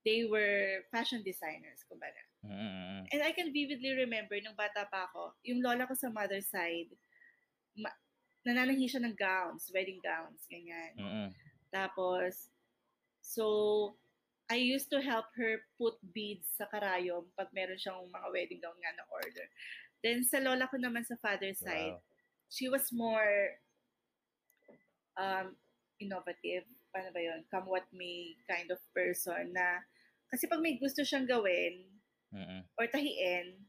they 0.04 0.28
were 0.28 0.84
fashion 0.92 1.24
designers, 1.24 1.84
kumbaga. 1.88 2.24
Mm-mm. 2.44 3.08
And 3.08 3.22
I 3.24 3.32
can 3.32 3.56
vividly 3.56 3.96
remember 3.96 4.36
nung 4.44 4.60
bata 4.60 4.84
pa 4.92 5.08
ako, 5.08 5.32
yung 5.48 5.64
lola 5.64 5.88
ko 5.88 5.96
sa 5.96 6.12
mother 6.12 6.44
side, 6.44 6.92
ma- 7.80 7.96
nananahi 8.44 8.84
siya 8.84 9.00
ng 9.00 9.16
gowns, 9.16 9.72
wedding 9.72 10.04
gowns, 10.04 10.44
ganyan. 10.52 10.92
Mm-mm. 11.00 11.28
Tapos, 11.72 12.52
so, 13.24 13.96
I 14.52 14.60
used 14.60 14.92
to 14.92 15.00
help 15.00 15.32
her 15.40 15.64
put 15.80 15.96
beads 16.12 16.52
sa 16.60 16.68
karayom 16.68 17.32
pag 17.40 17.48
meron 17.56 17.80
siyang 17.80 18.04
mga 18.12 18.28
wedding 18.36 18.60
gown 18.60 18.76
nga 18.76 18.92
na 18.92 19.08
order. 19.08 19.48
Then, 20.04 20.28
sa 20.28 20.44
lola 20.44 20.68
ko 20.68 20.76
naman 20.76 21.08
sa 21.08 21.16
father 21.24 21.56
side, 21.56 21.96
Wow. 21.96 22.04
she 22.52 22.68
was 22.68 22.92
more 22.92 23.56
um, 25.16 25.54
innovative. 25.98 26.66
Paano 26.90 27.10
ba 27.10 27.22
yun? 27.22 27.42
Come 27.50 27.68
what 27.68 27.86
may 27.92 28.38
kind 28.46 28.70
of 28.70 28.80
person 28.94 29.54
na 29.54 29.82
kasi 30.30 30.50
pag 30.50 30.62
may 30.62 30.78
gusto 30.78 31.06
siyang 31.06 31.30
gawin 31.30 31.86
Mm-mm. 32.34 32.66
or 32.78 32.90
tahiin, 32.90 33.62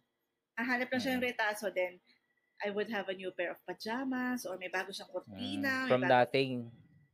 hahanap 0.57 0.89
lang 0.89 1.01
siya 1.01 1.13
ng 1.17 1.25
retaso, 1.25 1.69
then 1.69 2.01
I 2.65 2.73
would 2.73 2.89
have 2.89 3.13
a 3.13 3.17
new 3.17 3.29
pair 3.37 3.53
of 3.53 3.61
pajamas 3.69 4.49
or 4.49 4.57
may 4.57 4.73
bago 4.73 4.89
siyang 4.89 5.13
kortina. 5.13 5.85
may 5.85 5.91
From 5.93 6.01
bago- 6.05 6.15
nothing, 6.25 6.53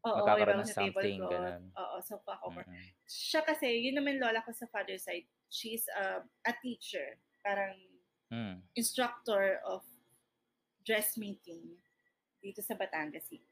Oo, 0.01 0.17
magkakaroon 0.23 0.63
ng 0.63 0.71
something, 0.71 1.19
ganun. 1.27 1.63
Oo, 1.75 1.97
so 2.01 2.23
pa-cover. 2.23 2.63
Mm-mm. 2.63 2.85
Siya 3.05 3.43
kasi, 3.43 3.69
yun 3.85 3.99
naman 3.99 4.23
lola 4.23 4.41
ko 4.41 4.55
sa 4.55 4.71
father 4.71 4.97
side, 4.97 5.27
she's 5.51 5.83
a, 5.99 6.23
a 6.47 6.53
teacher. 6.63 7.19
Parang 7.43 7.75
Mm. 8.31 8.63
instructor 8.79 9.59
of 9.67 9.83
dressmaking 10.87 11.77
dito 12.39 12.63
sa 12.63 12.79
Batangas 12.79 13.27
City. 13.27 13.43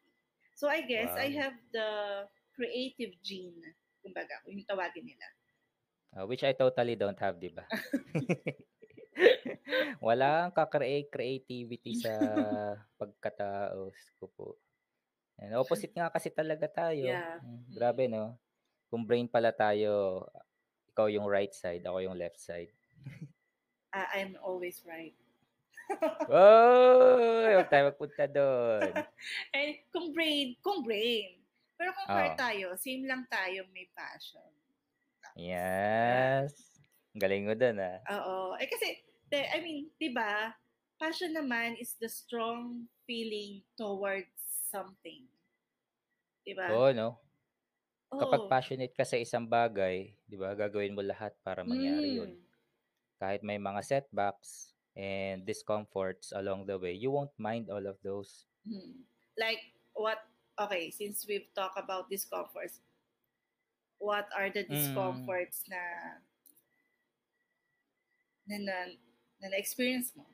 So 0.58 0.66
I 0.66 0.82
guess 0.82 1.14
I 1.14 1.30
Wow. 1.30 1.38
have 1.46 1.56
the 1.70 1.88
creative 2.58 3.14
gene, 3.22 3.62
kumbaga, 4.02 4.42
kung 4.42 4.58
yung 4.58 4.66
tawagin 4.66 5.06
nila. 5.06 5.26
Uh, 6.18 6.26
which 6.26 6.42
I 6.42 6.50
totally 6.50 6.98
don't 6.98 7.14
have, 7.22 7.38
di 7.38 7.54
ba? 7.54 7.62
Wala 10.02 10.50
kang 10.50 10.66
kakreate 10.66 11.14
creativity 11.14 11.94
sa 11.94 12.10
pagkatao 12.98 13.94
ko 14.18 14.26
po. 14.34 14.48
And 15.38 15.54
opposite 15.54 15.94
nga 15.94 16.10
kasi 16.10 16.34
talaga 16.34 16.66
tayo. 16.66 17.14
Yeah. 17.14 17.38
Mm, 17.38 17.62
Grabe, 17.70 18.04
no? 18.10 18.34
Kung 18.90 19.06
brain 19.06 19.30
pala 19.30 19.54
tayo, 19.54 20.26
ikaw 20.90 21.06
yung 21.06 21.30
right 21.30 21.54
side, 21.54 21.86
ako 21.86 22.02
yung 22.02 22.18
left 22.18 22.42
side. 22.42 22.74
Ah, 23.92 24.08
I'm 24.14 24.36
always 24.42 24.84
right. 24.84 25.14
Oh, 26.28 27.48
huwag 27.48 27.68
tayo 27.72 27.92
magpunta 27.92 28.24
doon. 28.28 28.92
Eh, 29.56 29.88
kung 29.90 30.12
brain, 30.12 30.54
kung 30.60 30.84
brain. 30.84 31.40
Pero 31.78 31.90
kung 31.94 32.08
heart 32.10 32.36
tayo, 32.36 32.74
same 32.76 33.06
lang 33.06 33.24
tayo 33.30 33.64
may 33.72 33.88
passion. 33.94 34.50
Yes. 35.38 36.52
Galing 37.14 37.46
mo 37.46 37.54
dun 37.54 37.78
ah. 37.78 37.98
Oo. 38.18 38.58
Eh 38.58 38.66
kasi, 38.66 38.98
the, 39.30 39.46
I 39.54 39.58
mean, 39.62 39.90
di 39.96 40.10
ba, 40.10 40.54
passion 40.98 41.32
naman 41.32 41.78
is 41.78 41.94
the 42.02 42.10
strong 42.10 42.90
feeling 43.06 43.62
towards 43.78 44.34
something. 44.68 45.24
Di 46.42 46.52
ba? 46.52 46.70
Oo, 46.74 46.90
no? 46.90 47.18
Kapag 48.08 48.40
Oo. 48.44 48.50
passionate 48.50 48.94
ka 48.96 49.06
sa 49.06 49.20
isang 49.20 49.46
bagay, 49.46 50.16
di 50.26 50.36
ba, 50.36 50.52
gagawin 50.56 50.96
mo 50.96 51.04
lahat 51.04 51.36
para 51.44 51.62
mangyari 51.62 52.18
yun. 52.18 52.32
Mm. 52.34 52.44
Kahit 53.18 53.40
may 53.42 53.58
mga 53.58 53.82
setbacks 53.82 54.77
and 54.98 55.46
discomforts 55.46 56.32
along 56.34 56.66
the 56.66 56.78
way, 56.78 56.92
you 56.92 57.10
won't 57.14 57.32
mind 57.38 57.70
all 57.70 57.86
of 57.86 57.96
those. 58.02 58.46
Hmm. 58.66 59.02
Like 59.38 59.60
what 59.94 60.18
okay, 60.58 60.90
since 60.90 61.26
we've 61.28 61.48
talked 61.54 61.78
about 61.78 62.10
discomforts, 62.10 62.80
what 63.98 64.28
are 64.36 64.50
the 64.50 64.64
Mm. 64.68 64.74
discomforts 64.74 65.64
na 65.68 65.82
na 68.48 68.56
na, 68.66 68.76
na 69.40 69.46
na-experience 69.52 70.16
mo? 70.16 70.24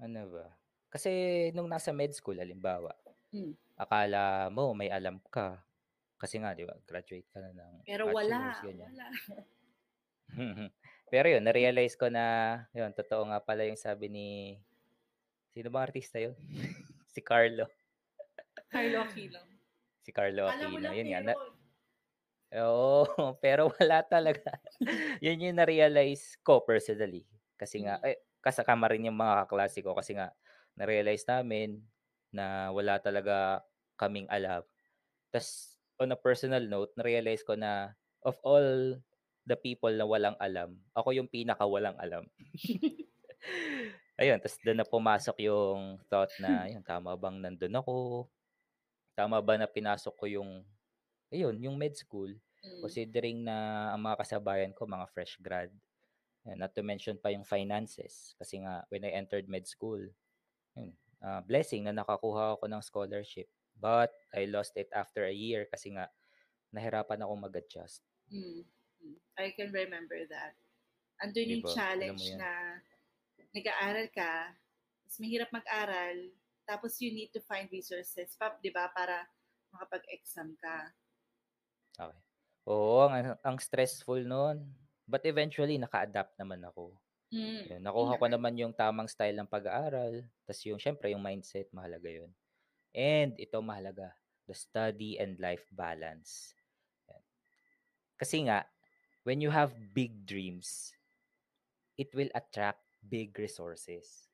Ano 0.00 0.22
ba? 0.32 0.46
Kasi 0.90 1.10
nung 1.54 1.70
nasa 1.70 1.92
med 1.94 2.10
school, 2.16 2.38
halimbawa, 2.42 2.90
Mm. 3.32 3.54
akala 3.78 4.50
mo 4.56 4.74
may 4.74 4.90
alam 4.90 5.18
ka. 5.34 5.62
Kasi 6.20 6.36
nga, 6.42 6.54
di 6.58 6.64
ba, 6.68 6.76
graduate 6.88 7.28
ka 7.32 7.40
na 7.42 7.52
ng 7.54 7.74
Pero 7.86 8.04
wala, 8.12 8.60
ganyan. 8.64 8.92
wala. 8.92 9.06
Pero 11.10 11.26
yun, 11.26 11.42
na-realize 11.42 11.98
ko 11.98 12.06
na, 12.06 12.56
yun, 12.70 12.94
totoo 12.94 13.26
nga 13.26 13.42
pala 13.42 13.66
yung 13.66 13.74
sabi 13.78 14.06
ni, 14.06 14.28
sino 15.50 15.66
bang 15.68 15.90
artista 15.90 16.22
yun? 16.22 16.38
si 17.12 17.18
Carlo. 17.18 17.66
Carlo 18.70 19.02
Aquino. 19.02 19.42
Si 20.06 20.10
Carlo 20.14 20.46
Alam 20.46 20.54
mo 20.54 20.78
Aquino. 20.78 20.86
lang 20.86 20.94
Yun 20.94 21.08
nga. 21.10 21.20
Na, 21.26 21.34
oo, 22.62 23.02
pero 23.44 23.74
wala 23.74 24.06
talaga. 24.06 24.54
yun 25.24 25.50
yung 25.50 25.58
na-realize 25.58 26.38
ko 26.46 26.62
personally. 26.62 27.26
Kasi 27.58 27.82
nga, 27.82 27.98
Mm. 27.98 28.06
eh, 28.14 28.18
kasakama 28.40 28.86
rin 28.88 29.10
yung 29.10 29.18
mga 29.18 29.44
kaklase 29.50 29.82
ko 29.82 29.92
kasi 29.98 30.14
nga, 30.14 30.30
na-realize 30.78 31.26
namin 31.26 31.82
na 32.30 32.70
wala 32.70 33.02
talaga 33.02 33.66
kaming 33.98 34.30
alam. 34.30 34.62
Tapos, 35.34 35.74
on 35.98 36.14
a 36.14 36.16
personal 36.16 36.62
note, 36.64 36.94
na-realize 36.94 37.42
ko 37.42 37.58
na 37.58 37.98
of 38.22 38.38
all 38.46 38.94
the 39.44 39.56
people 39.56 39.92
na 39.92 40.04
walang 40.04 40.36
alam, 40.38 40.76
ako 40.92 41.16
yung 41.16 41.28
pinaka 41.28 41.64
walang 41.64 41.96
alam. 41.96 42.24
Ayun, 44.20 44.36
tapos 44.36 44.60
doon 44.60 44.78
na 44.78 44.84
pumasok 44.84 45.36
yung 45.48 45.96
thought 46.12 46.28
na, 46.36 46.50
ayun, 46.68 46.84
tama 46.84 47.16
bang 47.16 47.40
nandun 47.40 47.72
ako? 47.72 48.28
Tama 49.16 49.40
ba 49.40 49.56
na 49.56 49.64
pinasok 49.64 50.12
ko 50.12 50.24
yung, 50.28 50.50
ayun, 51.32 51.56
yung 51.56 51.80
med 51.80 51.96
school? 51.96 52.28
Mm. 52.60 52.84
Considering 52.84 53.38
na 53.40 53.88
ang 53.96 54.04
mga 54.04 54.20
kasabayan 54.20 54.76
ko, 54.76 54.84
mga 54.84 55.08
fresh 55.08 55.40
grad. 55.40 55.72
Ayan, 56.44 56.60
not 56.60 56.76
to 56.76 56.84
mention 56.84 57.16
pa 57.16 57.32
yung 57.32 57.48
finances. 57.48 58.36
Kasi 58.36 58.60
nga, 58.60 58.84
when 58.92 59.08
I 59.08 59.16
entered 59.16 59.48
med 59.48 59.64
school, 59.64 60.04
yun, 60.76 60.92
ah, 61.24 61.40
blessing 61.40 61.88
na 61.88 61.96
nakakuha 61.96 62.60
ako 62.60 62.68
ng 62.68 62.84
scholarship. 62.84 63.48
But 63.80 64.12
I 64.36 64.44
lost 64.52 64.76
it 64.76 64.92
after 64.92 65.24
a 65.24 65.32
year 65.32 65.64
kasi 65.64 65.96
nga, 65.96 66.12
nahirapan 66.76 67.24
akong 67.24 67.40
mag-adjust. 67.40 68.04
Mm. 68.28 68.68
I 69.40 69.52
can 69.56 69.72
remember 69.72 70.20
that. 70.28 70.54
Andun 71.20 71.60
yung 71.60 71.64
ba? 71.64 71.68
Alam 71.68 71.74
mo 71.74 71.76
challenge 71.76 72.24
na 72.36 72.50
nag-aaral 73.52 74.06
ka, 74.12 74.54
mas 75.04 75.16
mahirap 75.18 75.50
mag-aral, 75.50 76.16
tapos 76.68 76.96
you 77.02 77.10
need 77.10 77.34
to 77.34 77.42
find 77.44 77.66
resources, 77.74 78.36
pa, 78.38 78.54
di 78.62 78.70
ba, 78.70 78.88
para 78.94 79.26
makapag-exam 79.74 80.54
ka. 80.62 80.78
Okay. 81.98 82.20
Oo, 82.70 83.10
ang, 83.10 83.34
ang 83.42 83.58
stressful 83.58 84.22
noon. 84.22 84.62
But 85.10 85.26
eventually, 85.26 85.74
naka-adapt 85.82 86.38
naman 86.38 86.62
ako. 86.62 86.94
Mm. 87.34 87.66
Yun, 87.66 87.82
nakuha 87.82 88.18
ko 88.18 88.26
naman 88.30 88.54
yung 88.58 88.74
tamang 88.74 89.10
style 89.10 89.34
ng 89.34 89.50
pag-aaral. 89.50 90.22
Tapos 90.46 90.62
yung, 90.66 90.78
syempre, 90.78 91.10
yung 91.10 91.22
mindset, 91.22 91.66
mahalaga 91.74 92.06
yun. 92.06 92.30
And 92.94 93.34
ito 93.38 93.58
mahalaga, 93.62 94.14
the 94.46 94.54
study 94.54 95.18
and 95.18 95.38
life 95.38 95.66
balance. 95.74 96.54
Yan. 97.10 97.22
Kasi 98.18 98.36
nga, 98.46 98.66
when 99.30 99.38
you 99.38 99.54
have 99.54 99.70
big 99.94 100.26
dreams, 100.26 100.90
it 101.94 102.10
will 102.18 102.26
attract 102.34 102.82
big 102.98 103.30
resources. 103.38 104.26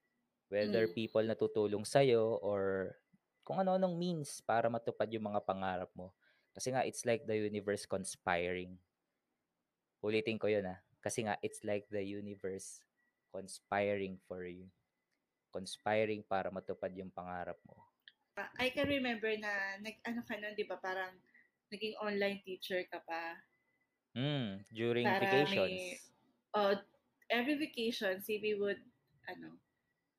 Whether 0.48 0.88
Mm. 0.88 0.96
people 0.96 1.24
na 1.28 1.36
tutulong 1.36 1.84
sa'yo 1.84 2.40
or 2.40 2.96
kung 3.44 3.60
ano-anong 3.60 3.92
means 3.92 4.40
para 4.40 4.72
matupad 4.72 5.04
yung 5.12 5.28
mga 5.28 5.44
pangarap 5.44 5.92
mo. 5.92 6.16
Kasi 6.56 6.72
nga, 6.72 6.80
it's 6.88 7.04
like 7.04 7.28
the 7.28 7.36
universe 7.36 7.84
conspiring. 7.84 8.80
Ulitin 10.00 10.40
ko 10.40 10.48
yun 10.48 10.64
ah. 10.64 10.80
Kasi 11.04 11.28
nga, 11.28 11.36
it's 11.44 11.60
like 11.60 11.84
the 11.92 12.00
universe 12.00 12.80
conspiring 13.28 14.16
for 14.24 14.48
you. 14.48 14.64
Conspiring 15.52 16.24
para 16.24 16.48
matupad 16.48 16.88
yung 16.96 17.12
pangarap 17.12 17.60
mo. 17.68 17.76
I 18.56 18.72
can 18.72 18.88
remember 18.88 19.28
na, 19.36 19.76
nag, 19.84 20.00
ano 20.08 20.24
ka 20.24 20.40
nun, 20.40 20.56
di 20.56 20.64
ba, 20.64 20.80
parang 20.80 21.12
naging 21.68 22.00
online 22.00 22.40
teacher 22.40 22.80
ka 22.88 23.04
pa. 23.04 23.44
Mm, 24.16 24.64
during 24.72 25.04
Para 25.06 25.20
vacations. 25.20 25.80
may- 25.82 26.00
Uh, 26.56 26.80
every 27.28 27.60
vacation, 27.60 28.16
CB 28.24 28.56
would, 28.56 28.80
ano, 29.28 29.60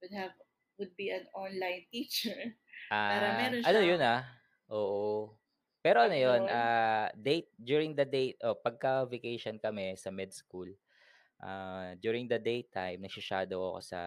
would 0.06 0.14
have, 0.14 0.38
would 0.78 0.94
be 0.94 1.10
an 1.10 1.26
online 1.34 1.82
teacher. 1.92 2.54
para 2.94 3.34
Ah, 3.34 3.38
meron 3.42 3.66
ano 3.66 3.80
siyang- 3.82 3.90
yun 3.90 4.02
ah? 4.06 4.22
Oo. 4.70 5.34
Pero 5.82 6.06
ano 6.06 6.14
yun, 6.14 6.46
Upload. 6.46 6.54
ah, 6.54 7.10
date, 7.18 7.50
during 7.58 7.98
the 7.98 8.06
day, 8.06 8.38
oh, 8.46 8.54
pagka 8.54 9.10
vacation 9.10 9.58
kami 9.58 9.98
sa 9.98 10.14
med 10.14 10.30
school, 10.30 10.70
ah, 11.42 11.98
during 11.98 12.30
the 12.30 12.38
daytime, 12.38 13.02
nagsishadow 13.02 13.74
ako 13.74 13.82
sa 13.82 14.02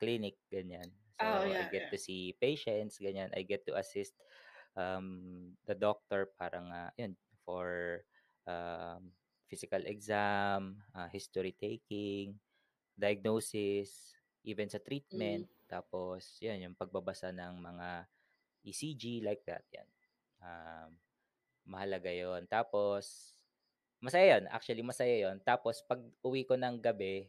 clinic, 0.00 0.40
ganyan. 0.48 0.88
So, 1.20 1.28
Oh, 1.28 1.44
I 1.44 1.52
yeah, 1.52 1.68
get 1.68 1.84
yeah. 1.86 1.92
to 1.92 1.98
see 2.00 2.32
patients, 2.40 2.96
ganyan. 3.04 3.28
I 3.36 3.44
get 3.44 3.68
to 3.68 3.76
assist 3.76 4.16
um, 4.80 5.52
the 5.68 5.76
doctor 5.76 6.32
para 6.40 6.56
nga, 6.56 6.82
yun, 6.96 7.12
for 7.44 8.00
um, 8.48 9.12
physical 9.48 9.82
exam, 9.86 10.80
ah, 10.96 11.08
history 11.10 11.52
taking, 11.54 12.36
diagnosis, 12.96 14.14
even 14.44 14.68
sa 14.70 14.80
treatment. 14.80 15.48
Tapos, 15.66 16.38
yan, 16.40 16.70
yung 16.70 16.76
pagbabasa 16.78 17.32
ng 17.32 17.60
mga 17.60 17.88
ECG, 18.64 19.24
like 19.24 19.44
that, 19.44 19.64
yan. 19.72 19.88
Um, 20.40 20.90
mahalaga 21.68 22.12
yon 22.12 22.44
Tapos, 22.48 23.36
masaya 24.00 24.36
yun. 24.38 24.44
Actually, 24.52 24.84
masaya 24.84 25.28
yon 25.28 25.40
Tapos, 25.40 25.80
pag 25.84 26.00
uwi 26.20 26.44
ko 26.44 26.56
ng 26.56 26.80
gabi, 26.80 27.28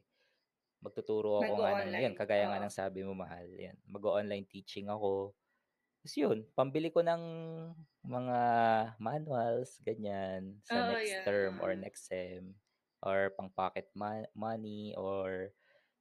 magtuturo 0.84 1.42
ako 1.42 1.54
nga 1.64 1.82
ng, 1.82 1.90
Mag-o-online, 1.90 2.04
yun, 2.04 2.16
kagaya 2.16 2.46
nga 2.52 2.60
ng 2.62 2.74
sabi 2.74 3.00
mo, 3.02 3.16
mahal. 3.16 3.48
Yan, 3.56 3.78
mag-online 3.88 4.46
teaching 4.46 4.92
ako. 4.92 5.32
Tapos 6.06 6.22
yun, 6.22 6.46
pambili 6.54 6.94
ko 6.94 7.02
ng 7.02 7.24
mga 8.06 8.40
manuals, 9.02 9.82
ganyan, 9.82 10.54
sa 10.62 10.78
Oo, 10.78 10.94
next 10.94 11.10
yeah, 11.10 11.26
term 11.26 11.58
or 11.58 11.74
next 11.74 12.06
sem, 12.06 12.54
or 13.02 13.34
pang 13.34 13.50
pocket 13.50 13.90
ma- 13.98 14.30
money, 14.38 14.94
or 15.02 15.50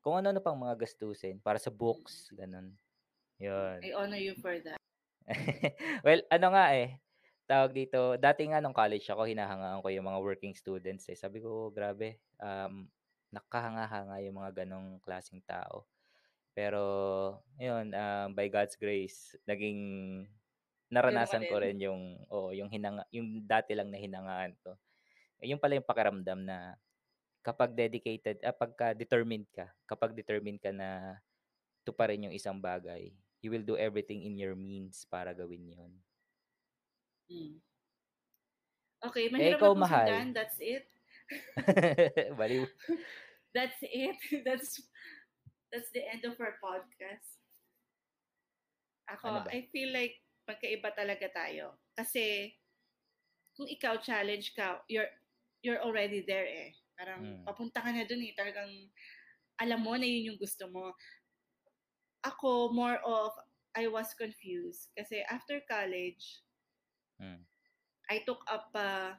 kung 0.05 0.21
ano-ano 0.21 0.45
pang 0.45 0.61
mga 0.61 0.77
gastusin 0.85 1.41
para 1.41 1.57
sa 1.57 1.73
books, 1.73 2.29
ganun. 2.37 2.77
Yun. 3.41 3.81
I 3.81 3.97
honor 3.97 4.21
you 4.21 4.37
for 4.37 4.61
that. 4.61 4.77
well, 6.05 6.21
ano 6.29 6.47
nga 6.53 6.77
eh, 6.77 7.01
tawag 7.49 7.73
dito, 7.73 8.21
dati 8.21 8.45
nga 8.45 8.61
nung 8.61 8.77
college 8.77 9.09
ako, 9.09 9.25
hinahangaan 9.25 9.81
ko 9.81 9.89
yung 9.89 10.05
mga 10.05 10.21
working 10.21 10.53
students 10.53 11.09
eh. 11.09 11.17
Sabi 11.17 11.41
ko, 11.41 11.73
grabe, 11.73 12.21
um, 12.45 12.85
nakahanga-hanga 13.33 14.21
yung 14.21 14.37
mga 14.37 14.69
ganong 14.69 15.01
klaseng 15.01 15.41
tao. 15.49 15.89
Pero, 16.55 16.83
yun, 17.59 17.91
um, 17.91 18.29
by 18.31 18.47
God's 18.47 18.79
grace, 18.79 19.35
naging 19.45 19.79
naranasan 20.87 21.51
ko 21.51 21.59
rin 21.59 21.83
yung, 21.83 22.23
oh, 22.31 22.55
yung 22.55 22.71
hinanga, 22.71 23.03
yung 23.11 23.43
dati 23.43 23.75
lang 23.75 23.91
na 23.91 23.99
hinangaan 23.99 24.55
ko. 24.63 24.79
Eh, 25.43 25.51
yung 25.51 25.59
pala 25.59 25.75
yung 25.75 25.87
pakiramdam 25.87 26.47
na 26.47 26.79
kapag 27.43 27.75
dedicated, 27.75 28.39
ah, 28.47 28.55
pagka 28.55 28.95
determined 28.95 29.51
ka, 29.51 29.67
kapag 29.85 30.15
determined 30.15 30.63
ka 30.63 30.71
na 30.71 31.19
tuparin 31.83 32.31
yung 32.31 32.35
isang 32.35 32.63
bagay, 32.63 33.11
you 33.43 33.51
will 33.51 33.67
do 33.67 33.77
everything 33.77 34.25
in 34.25 34.39
your 34.39 34.55
means 34.57 35.05
para 35.11 35.35
gawin 35.35 35.75
yun. 35.75 35.93
Mm. 37.29 37.59
Okay, 39.05 39.29
Eh, 39.29 39.33
mahirap 39.35 39.61
ikaw, 39.61 39.73
na 39.77 39.81
mahal. 39.85 40.09
That's 40.33 40.59
it. 40.63 40.89
Baliw. 42.41 42.65
That's 43.57 43.81
it. 43.85 44.17
That's 44.47 44.81
that's 45.75 45.91
the 45.91 46.07
end 46.07 46.23
of 46.23 46.39
our 46.39 46.55
podcast. 46.63 47.43
Ako, 49.11 49.27
Ano 49.27 49.39
ba? 49.43 49.51
I 49.51 49.67
feel 49.75 49.91
like 49.91 50.23
magkaiba 50.47 50.95
talaga 50.95 51.27
tayo. 51.35 51.75
Kasi 51.99 52.55
kung 53.59 53.67
ikaw 53.67 53.99
challenge 53.99 54.55
ka, 54.55 54.79
you're 54.87 55.11
you're 55.67 55.83
already 55.83 56.23
there 56.23 56.47
eh. 56.47 56.71
Parang 56.95 57.21
Mm. 57.21 57.43
papunta 57.43 57.83
ka 57.83 57.91
na 57.91 58.07
dun 58.07 58.23
eh. 58.23 58.31
Talagang 58.39 58.71
alam 59.59 59.81
mo 59.83 59.99
na 59.99 60.07
yun 60.07 60.31
yung 60.35 60.41
gusto 60.41 60.71
mo. 60.71 60.95
Ako, 62.23 62.71
more 62.73 63.03
of, 63.05 63.35
I 63.75 63.91
was 63.91 64.15
confused. 64.15 64.95
Kasi 64.95 65.27
after 65.27 65.59
college, 65.67 66.41
Mm. 67.19 67.43
I 68.11 68.23
took 68.27 68.43
up 68.51 68.71
uh, 68.75 69.15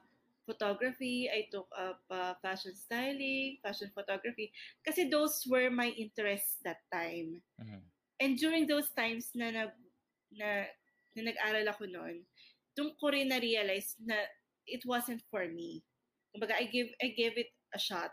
photography, 0.46 1.28
I 1.28 1.50
took 1.50 1.68
up 1.76 2.00
uh, 2.08 2.34
fashion 2.40 2.72
styling, 2.74 3.58
fashion 3.60 3.90
photography, 3.92 4.54
kasi 4.86 5.10
those 5.10 5.42
were 5.50 5.68
my 5.70 5.90
interests 5.98 6.62
that 6.64 6.80
time. 6.94 7.42
Mhm. 7.60 7.82
And 8.22 8.38
during 8.40 8.64
those 8.70 8.88
times 8.96 9.34
na 9.36 9.50
nag 9.52 9.72
na, 10.32 10.64
na 11.18 11.20
nag-aral 11.20 11.66
ako 11.68 11.84
noon, 11.90 12.24
doon 12.78 12.94
ko 12.96 13.12
rin 13.12 13.28
na-realize 13.28 13.98
na 14.00 14.16
it 14.66 14.82
wasn't 14.88 15.20
for 15.28 15.44
me. 15.50 15.82
Kumbaga, 16.32 16.56
I 16.56 16.68
give 16.70 16.88
I 17.02 17.12
gave 17.12 17.36
it 17.36 17.52
a 17.74 17.80
shot. 17.80 18.12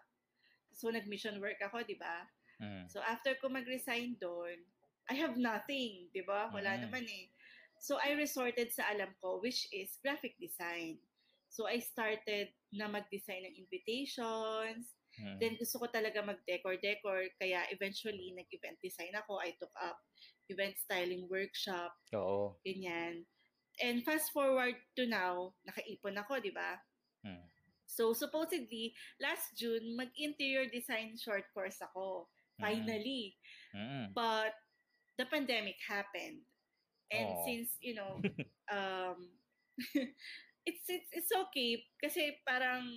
So, 0.73 0.89
nag-mission 0.89 1.37
work 1.39 1.61
ako, 1.61 1.85
di 1.85 1.95
ba? 1.95 2.25
Mhm. 2.59 2.89
So, 2.89 2.99
after 3.05 3.37
ko 3.37 3.47
mag-resign 3.47 4.17
doon, 4.17 4.57
I 5.05 5.15
have 5.19 5.37
nothing, 5.37 6.09
di 6.15 6.23
ba? 6.25 6.49
Wala 6.49 6.79
Mm. 6.79 6.81
naman 6.87 7.05
eh. 7.05 7.29
So, 7.83 7.99
I 7.99 8.15
resorted 8.15 8.71
sa 8.71 8.87
alam 8.89 9.11
ko, 9.19 9.43
which 9.43 9.67
is 9.75 9.99
graphic 10.01 10.39
design. 10.39 10.97
So, 11.53 11.69
I 11.69 11.77
started 11.77 12.49
na 12.73 12.89
mag-design 12.89 13.45
ng 13.45 13.55
invitations. 13.61 14.97
Mhm. 15.21 15.37
Then, 15.37 15.53
gusto 15.61 15.77
ko 15.77 15.85
talaga 15.85 16.25
mag-decor-decor. 16.25 17.37
Kaya, 17.37 17.69
eventually, 17.69 18.33
nag-event 18.33 18.81
design 18.81 19.13
ako. 19.13 19.37
I 19.37 19.53
took 19.61 19.69
up 19.77 20.01
event 20.49 20.81
styling 20.81 21.29
workshop, 21.29 21.93
Oo. 22.17 22.57
ganyan. 22.65 23.29
And 23.77 24.01
fast 24.01 24.33
forward 24.33 24.81
to 24.97 25.05
now, 25.05 25.53
nakaipon 25.69 26.17
ako, 26.17 26.41
di 26.41 26.49
ba? 26.49 26.81
Mhm. 27.21 27.45
So, 27.85 28.17
supposedly, 28.17 28.97
last 29.21 29.53
June, 29.53 29.93
mag-interior 29.93 30.65
design 30.73 31.13
short 31.21 31.45
course 31.53 31.77
ako. 31.85 32.33
Mhm. 32.57 32.61
Finally. 32.65 33.37
Mhm. 33.77 34.17
But, 34.17 34.57
the 35.21 35.29
pandemic 35.29 35.77
happened. 35.85 36.41
And 37.13 37.29
Aw. 37.29 37.45
since, 37.45 37.77
you 37.85 37.93
know, 37.93 38.17
um, 38.73 39.37
it's, 40.65 40.85
it's, 40.87 41.09
it's 41.11 41.31
okay. 41.31 41.83
Kasi 41.99 42.39
parang, 42.47 42.87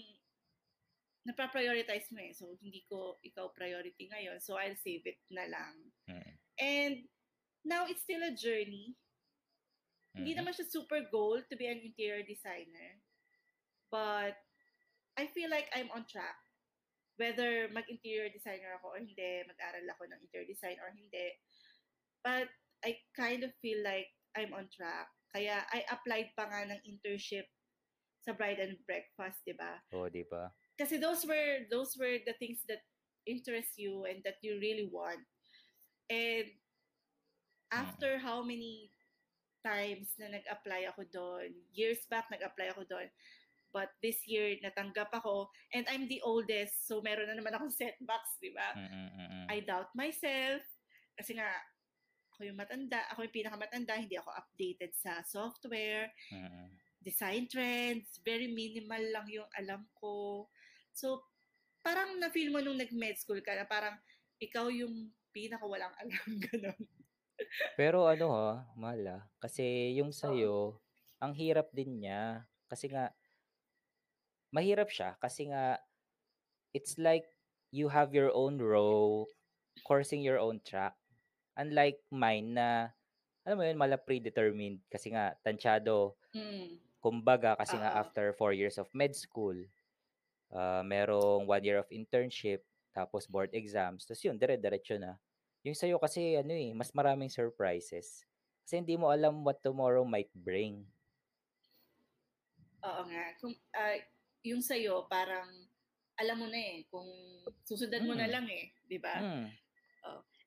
napaprioritize 1.27 2.07
mo 2.15 2.23
eh. 2.23 2.31
So, 2.31 2.55
hindi 2.63 2.87
ko 2.87 3.19
ikaw 3.19 3.51
priority 3.51 4.07
ngayon. 4.07 4.39
So, 4.39 4.55
I'll 4.55 4.79
save 4.79 5.03
it 5.11 5.19
na 5.35 5.51
lang. 5.51 5.75
Mhm. 6.07 6.33
And, 6.63 6.97
now 7.67 7.83
it's 7.91 8.07
still 8.07 8.23
a 8.23 8.31
journey. 8.31 8.95
Hindi 10.15 10.33
Mhm. 10.33 10.39
naman 10.39 10.55
siya 10.55 10.71
super 10.71 11.03
goal 11.11 11.43
to 11.51 11.59
be 11.59 11.67
an 11.67 11.83
interior 11.83 12.23
designer. 12.23 13.03
But, 13.91 14.39
I 15.19 15.27
feel 15.35 15.51
like 15.51 15.67
I'm 15.75 15.91
on 15.91 16.07
track. 16.07 16.39
Whether 17.19 17.73
mag-interior 17.75 18.29
designer 18.31 18.77
ako 18.79 18.95
or 18.95 19.01
hindi, 19.03 19.43
mag-aral 19.49 19.89
ako 19.89 20.07
ng 20.07 20.21
interior 20.23 20.47
design 20.47 20.79
or 20.79 20.95
hindi. 20.95 21.27
But, 22.23 22.47
I 22.87 23.03
kind 23.19 23.43
of 23.43 23.51
feel 23.59 23.83
like 23.83 24.15
I'm 24.39 24.55
on 24.55 24.71
track. 24.71 25.11
Kaya, 25.35 25.67
I 25.75 25.83
applied 25.91 26.31
pa 26.39 26.47
nga 26.47 26.71
ng 26.71 26.81
internship 26.87 27.51
sa 28.27 28.35
Bride 28.35 28.59
and 28.59 28.77
Breakfast, 28.83 29.47
di 29.47 29.55
ba? 29.55 29.79
Oo, 29.95 30.11
di 30.11 30.27
ba? 30.27 30.51
Kasi 30.75 30.99
those 30.99 31.23
were, 31.25 31.65
those 31.71 31.95
were 31.97 32.19
the 32.27 32.35
things 32.37 32.61
that 32.67 32.83
interest 33.25 33.79
you 33.79 34.05
and 34.05 34.21
that 34.27 34.43
you 34.43 34.59
really 34.59 34.91
want. 34.91 35.23
And, 36.11 36.51
after 37.73 38.19
how 38.19 38.43
many 38.43 38.91
times 39.65 40.15
na 40.19 40.31
nag-apply 40.31 40.87
ako 40.95 41.03
doon, 41.11 41.51
years 41.75 42.07
back 42.07 42.31
nag-apply 42.31 42.71
ako 42.71 42.87
doon, 42.87 43.09
but 43.75 43.91
this 44.03 44.23
year 44.31 44.55
natanggap 44.63 45.11
ako, 45.11 45.51
and 45.75 45.87
I'm 45.91 46.07
the 46.07 46.23
oldest, 46.23 46.87
so 46.87 47.03
meron 47.03 47.27
na 47.27 47.37
naman 47.39 47.55
akong 47.55 47.75
setbacks, 47.81 48.39
di 48.39 48.55
ba? 48.55 48.71
Mhm, 48.79 49.07
mhm. 49.19 49.45
I 49.51 49.63
doubt 49.67 49.91
myself, 49.99 50.63
kasi 51.19 51.35
nga, 51.35 51.51
ako 52.37 52.47
yung 52.53 52.59
matanda, 52.61 53.03
ako 53.11 53.27
yung 53.27 53.37
pinakamatanda, 53.43 53.95
hindi 53.99 54.15
ako 54.21 54.31
updated 54.37 54.93
sa 54.95 55.23
software, 55.27 56.13
Mhm. 56.31 56.86
Design 57.07 57.47
trends, 57.47 58.19
very 58.27 58.51
minimal 58.51 58.99
lang 59.15 59.27
yung 59.31 59.47
alam 59.55 59.87
ko. 59.95 60.51
So, 60.91 61.23
parang 61.87 62.19
na-feel 62.19 62.51
mo 62.51 62.59
nung 62.59 62.83
nag-med 62.83 63.15
school 63.15 63.39
ka 63.47 63.55
na 63.55 63.63
parang 63.63 63.95
ikaw 64.43 64.67
yung 64.67 65.15
pinakawalang 65.31 65.95
alam, 66.03 66.27
gano'n. 66.43 66.83
Pero 67.79 68.11
ano 68.11 68.27
ha, 68.35 68.51
mahal 68.75 69.23
ah, 69.23 69.23
kasi 69.39 69.95
yung 69.95 70.11
sa'yo, 70.11 70.83
ang 71.23 71.37
hirap 71.39 71.71
din 71.71 72.03
niya. 72.03 72.43
Kasi 72.67 72.91
nga, 72.91 73.15
mahirap 74.51 74.91
siya 74.91 75.15
kasi 75.23 75.53
nga, 75.53 75.79
it's 76.73 76.99
like 76.99 77.29
you 77.71 77.87
have 77.93 78.17
your 78.17 78.33
own 78.35 78.59
row, 78.59 79.29
coursing 79.87 80.25
your 80.25 80.41
own 80.41 80.59
track. 80.65 80.97
Unlike 81.61 82.03
mine 82.11 82.57
na, 82.57 82.91
alam 83.47 83.57
mo 83.61 83.65
yun, 83.65 83.79
mala 83.79 84.01
predetermined 84.01 84.83
kasi 84.91 85.13
nga, 85.13 85.37
tansyado. 85.45 86.17
Mm. 86.35 86.86
Kumbaga, 87.07 87.55
kasi 87.55 87.79
nga 87.79 88.03
after 88.03 88.35
four 88.35 88.51
years 88.51 88.83
of 88.83 88.91
med 88.91 89.15
school, 89.15 89.55
ah 90.51 90.83
merong 90.83 91.47
one 91.47 91.63
year 91.63 91.79
of 91.79 91.87
internship, 91.95 92.67
tapos 92.91 93.31
board 93.31 93.55
exams, 93.55 94.03
tapos 94.11 94.27
yun, 94.27 94.35
dire-diretso 94.35 94.99
na. 94.99 95.15
Yung 95.63 95.79
sa'yo 95.79 96.03
kasi, 96.03 96.35
ano 96.35 96.51
eh, 96.51 96.75
mas 96.75 96.91
maraming 96.91 97.31
surprises. 97.31 98.27
Kasi 98.67 98.83
hindi 98.83 98.99
mo 98.99 99.11
alam 99.15 99.47
what 99.47 99.63
tomorrow 99.63 100.03
might 100.03 100.31
bring. 100.35 100.83
Oo 102.83 103.03
nga. 103.07 103.25
Kung, 103.39 103.55
ah, 103.75 103.99
yung 104.43 104.63
sa'yo, 104.63 105.07
parang, 105.07 105.47
alam 106.19 106.37
mo 106.43 106.47
na 106.51 106.59
eh, 106.59 106.83
kung 106.91 107.07
susundan 107.63 108.09
mo 108.09 108.15
na 108.19 108.27
Mm. 108.27 108.33
lang 108.33 108.47
eh, 108.51 108.73
di 108.89 108.99
ba? 108.99 109.15
Mm. 109.23 109.47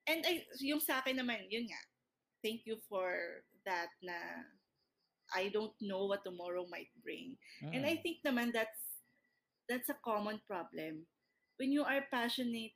And 0.10 0.22
I, 0.26 0.42
yung 0.66 0.82
sa 0.82 1.00
akin 1.06 1.22
naman, 1.22 1.46
yun 1.54 1.70
nga, 1.70 1.82
thank 2.42 2.66
you 2.66 2.82
for 2.90 3.46
that 3.62 3.94
na 4.02 4.42
I 5.36 5.50
don't 5.50 5.76
know 5.82 6.06
what 6.06 6.24
tomorrow 6.26 6.66
might 6.70 6.92
bring. 7.04 7.38
And 7.74 7.86
I 7.86 7.98
Mm. 7.98 8.04
think 8.04 8.24
naman 8.26 8.54
that's, 8.54 8.82
that's 9.70 9.90
a 9.90 10.02
common 10.04 10.42
problem. 10.48 11.06
When 11.58 11.72
you 11.72 11.84
are 11.84 12.06
passionate 12.12 12.74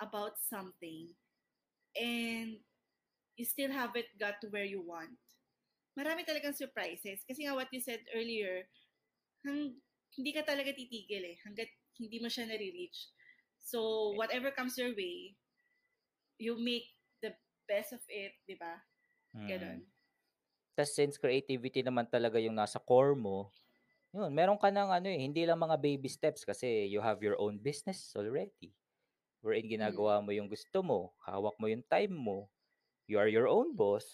about 0.00 0.38
something 0.38 1.08
and 1.96 2.58
you 3.36 3.44
still 3.44 3.70
haven't 3.72 4.10
got 4.20 4.40
to 4.42 4.48
where 4.48 4.64
you 4.66 4.82
want, 4.82 5.16
marami 5.98 6.22
talagang 6.26 6.56
surprises. 6.56 7.24
Kasi 7.26 7.46
nga 7.46 7.54
what 7.54 7.70
you 7.72 7.80
said 7.80 8.00
earlier, 8.14 8.66
hang, 9.46 9.74
hindi 10.16 10.30
ka 10.32 10.42
talaga 10.46 10.74
titigil 10.74 11.24
eh, 11.24 11.36
hanggat 11.46 11.70
hindi 11.98 12.18
mo 12.22 12.28
siya 12.30 12.46
nare-reach. 12.46 13.10
So, 13.60 14.12
whatever 14.14 14.50
comes 14.50 14.78
your 14.78 14.94
way, 14.94 15.34
you 16.38 16.56
make 16.58 16.86
the 17.22 17.34
best 17.68 17.92
of 17.92 18.00
it, 18.08 18.32
di 18.46 18.54
ba? 18.54 18.78
Ganon. 19.48 19.82
Mm. 19.82 19.97
Tas 20.78 20.94
since 20.94 21.18
creativity 21.18 21.82
naman 21.82 22.06
talaga 22.06 22.38
yung 22.38 22.54
nasa 22.54 22.78
core 22.78 23.18
mo, 23.18 23.50
yun, 24.14 24.30
meron 24.30 24.54
ka 24.62 24.70
ng 24.70 24.94
ano 24.94 25.10
eh, 25.10 25.18
hindi 25.18 25.42
lang 25.42 25.58
mga 25.58 25.74
baby 25.74 26.06
steps 26.06 26.46
kasi 26.46 26.86
you 26.86 27.02
have 27.02 27.18
your 27.18 27.34
own 27.42 27.58
business 27.58 28.14
already. 28.14 28.70
Wherein 29.42 29.66
ginagawa 29.66 30.22
mo 30.22 30.30
yung 30.30 30.46
gusto 30.46 30.78
mo, 30.86 31.10
hawak 31.26 31.58
mo 31.58 31.66
yung 31.66 31.82
time 31.90 32.14
mo, 32.14 32.46
you 33.10 33.18
are 33.18 33.26
your 33.26 33.50
own 33.50 33.74
boss. 33.74 34.06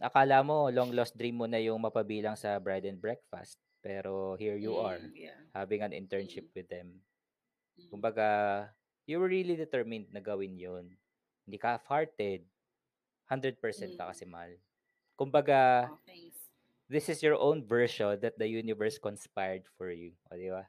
Akala 0.00 0.40
mo, 0.40 0.72
long 0.72 0.96
lost 0.96 1.12
dream 1.12 1.36
mo 1.36 1.44
na 1.44 1.60
yung 1.60 1.76
mapabilang 1.76 2.40
sa 2.40 2.56
bride 2.56 2.88
and 2.88 2.96
breakfast. 2.96 3.60
Pero 3.84 4.40
here 4.40 4.56
you 4.56 4.80
are, 4.80 4.96
Mm, 4.96 5.12
yeah. 5.12 5.38
having 5.52 5.84
an 5.84 5.92
internship 5.92 6.48
with 6.56 6.66
them. 6.72 7.04
Mm. 7.76 7.88
Kumbaga, 7.92 8.28
you 9.04 9.20
were 9.20 9.28
really 9.28 9.60
determined 9.60 10.08
na 10.08 10.24
gawin 10.24 10.56
yun. 10.56 10.96
Hindi 11.44 11.58
ka 11.60 11.76
half-hearted. 11.76 12.48
100% 13.28 13.98
ka 13.98 14.08
Mm. 14.08 14.10
kasi 14.14 14.24
mahal. 14.24 14.52
Kumbaga, 15.22 15.86
Oh, 15.86 16.02
thanks. 16.02 16.50
this 16.90 17.06
is 17.06 17.22
your 17.22 17.38
own 17.38 17.62
version 17.62 18.18
that 18.18 18.34
the 18.34 18.50
universe 18.50 18.98
conspired 18.98 19.62
for 19.78 19.94
you. 19.94 20.18
O, 20.26 20.34
di 20.34 20.50
ba? 20.50 20.66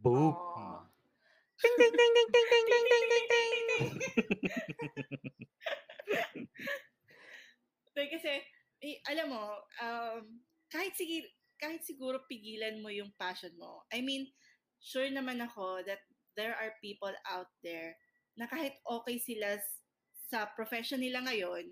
Boom! 0.00 0.32
Aw. 0.32 0.80
Ding, 1.60 1.76
ding, 1.76 1.92
ding, 1.92 2.12
ding, 2.16 2.32
ding, 2.32 2.48
ding, 2.48 2.66
ding, 2.72 2.86
ding, 2.88 3.26
ding, 3.28 3.66
ding. 3.68 3.88
Pero 7.92 8.06
kasi, 8.16 8.32
eh, 8.80 8.96
alam 9.12 9.30
mo, 9.30 9.44
um, 9.84 10.40
kahit, 10.72 10.96
sige, 10.96 11.28
kahit 11.60 11.84
siguro 11.84 12.24
pigilan 12.26 12.80
mo 12.80 12.88
yung 12.90 13.12
passion 13.14 13.52
mo, 13.60 13.84
I 13.92 14.02
mean, 14.02 14.26
sure 14.82 15.06
naman 15.12 15.38
ako 15.44 15.84
that 15.86 16.02
there 16.34 16.56
are 16.56 16.74
people 16.82 17.12
out 17.28 17.52
there 17.62 17.94
na 18.34 18.48
kahit 18.48 18.74
okay 18.88 19.20
sila 19.20 19.60
sa 20.32 20.48
profession 20.56 20.98
nila 20.98 21.20
ngayon, 21.28 21.68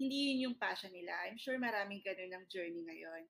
hindi 0.00 0.32
yun 0.32 0.50
yung 0.52 0.56
passion 0.58 0.92
nila. 0.92 1.12
I'm 1.28 1.38
sure 1.38 1.58
maraming 1.60 2.00
ganun 2.02 2.32
ng 2.32 2.44
journey 2.50 2.82
ngayon. 2.88 3.24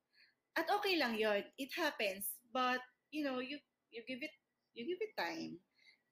At 0.55 0.67
okay 0.71 0.95
lang 0.97 1.15
yon 1.19 1.43
It 1.59 1.71
happens. 1.75 2.25
But, 2.51 2.81
you 3.11 3.23
know, 3.27 3.39
you 3.43 3.59
you 3.91 4.01
give 4.07 4.23
it 4.23 4.33
you 4.75 4.87
give 4.87 5.01
it 5.03 5.13
time. 5.19 5.59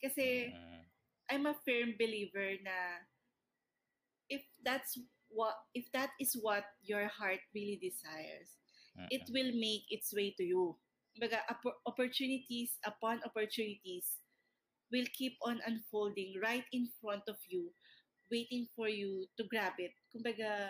Kasi 0.03 0.53
Mm. 0.53 0.85
I'm 1.31 1.45
a 1.47 1.55
firm 1.65 1.95
believer 1.99 2.57
na 2.63 2.77
if 4.29 4.41
that's 4.63 4.97
what 5.29 5.55
if 5.73 5.85
that 5.93 6.11
is 6.19 6.35
what 6.41 6.63
your 6.83 7.07
heart 7.07 7.39
really 7.55 7.79
desires, 7.81 8.57
it 9.09 9.23
Mm-mm. 9.23 9.33
will 9.33 9.51
make 9.55 9.85
its 9.89 10.13
way 10.13 10.33
to 10.37 10.43
you. 10.43 10.77
Oppor- 11.21 11.79
opportunities 11.85 12.77
upon 12.85 13.21
opportunities 13.25 14.19
will 14.91 15.05
keep 15.13 15.35
on 15.43 15.59
unfolding 15.65 16.35
right 16.41 16.65
in 16.73 16.87
front 17.01 17.23
of 17.27 17.37
you, 17.49 17.71
waiting 18.31 18.67
for 18.75 18.87
you 18.89 19.25
to 19.37 19.43
grab 19.49 19.73
it. 19.77 19.93
Kumbaga, 20.13 20.69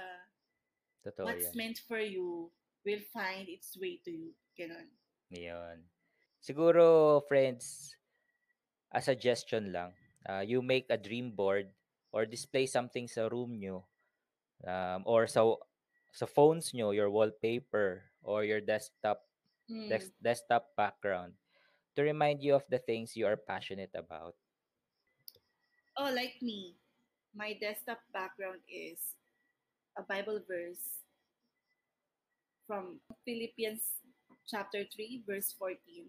Totoo 1.04 1.24
what's 1.28 1.52
yan. 1.52 1.56
meant 1.56 1.80
for 1.88 2.00
you 2.00 2.52
will 2.86 3.04
find 3.14 3.48
its 3.48 3.76
way 3.80 4.00
to 4.04 4.12
you. 4.12 4.32
Ganon. 4.58 4.88
Yun. 5.32 5.84
siguro 6.40 7.20
friends, 7.28 7.96
a 8.92 9.00
suggestion 9.04 9.72
lang, 9.72 9.92
uh, 10.28 10.40
you 10.44 10.62
make 10.64 10.88
a 10.90 10.98
dream 10.98 11.32
board 11.36 11.68
or 12.12 12.26
display 12.26 12.66
something 12.66 13.08
sa 13.08 13.28
room 13.28 13.60
nyo 13.60 13.86
um, 14.66 15.04
or 15.06 15.28
sa 15.28 15.44
sa 16.12 16.26
phones 16.26 16.74
nyo, 16.74 16.92
your 16.92 17.12
wallpaper 17.12 18.04
or 18.24 18.44
your 18.44 18.60
desktop 18.64 19.24
Mm. 19.70 19.86
des- 19.86 20.18
desktop 20.18 20.74
background 20.74 21.38
to 21.94 22.02
remind 22.02 22.42
you 22.42 22.58
of 22.58 22.66
the 22.74 22.82
things 22.82 23.14
you 23.14 23.30
are 23.30 23.38
passionate 23.38 23.94
about. 23.94 24.34
Oh, 25.94 26.10
like 26.10 26.42
me, 26.42 26.79
my 27.36 27.54
desktop 27.58 28.02
background 28.14 28.62
is 28.66 29.00
a 29.98 30.04
Bible 30.04 30.42
verse 30.48 31.04
from 32.66 33.02
Philippians 33.26 33.82
chapter 34.46 34.86
3, 34.86 35.26
verse 35.26 35.54
14, 35.58 36.06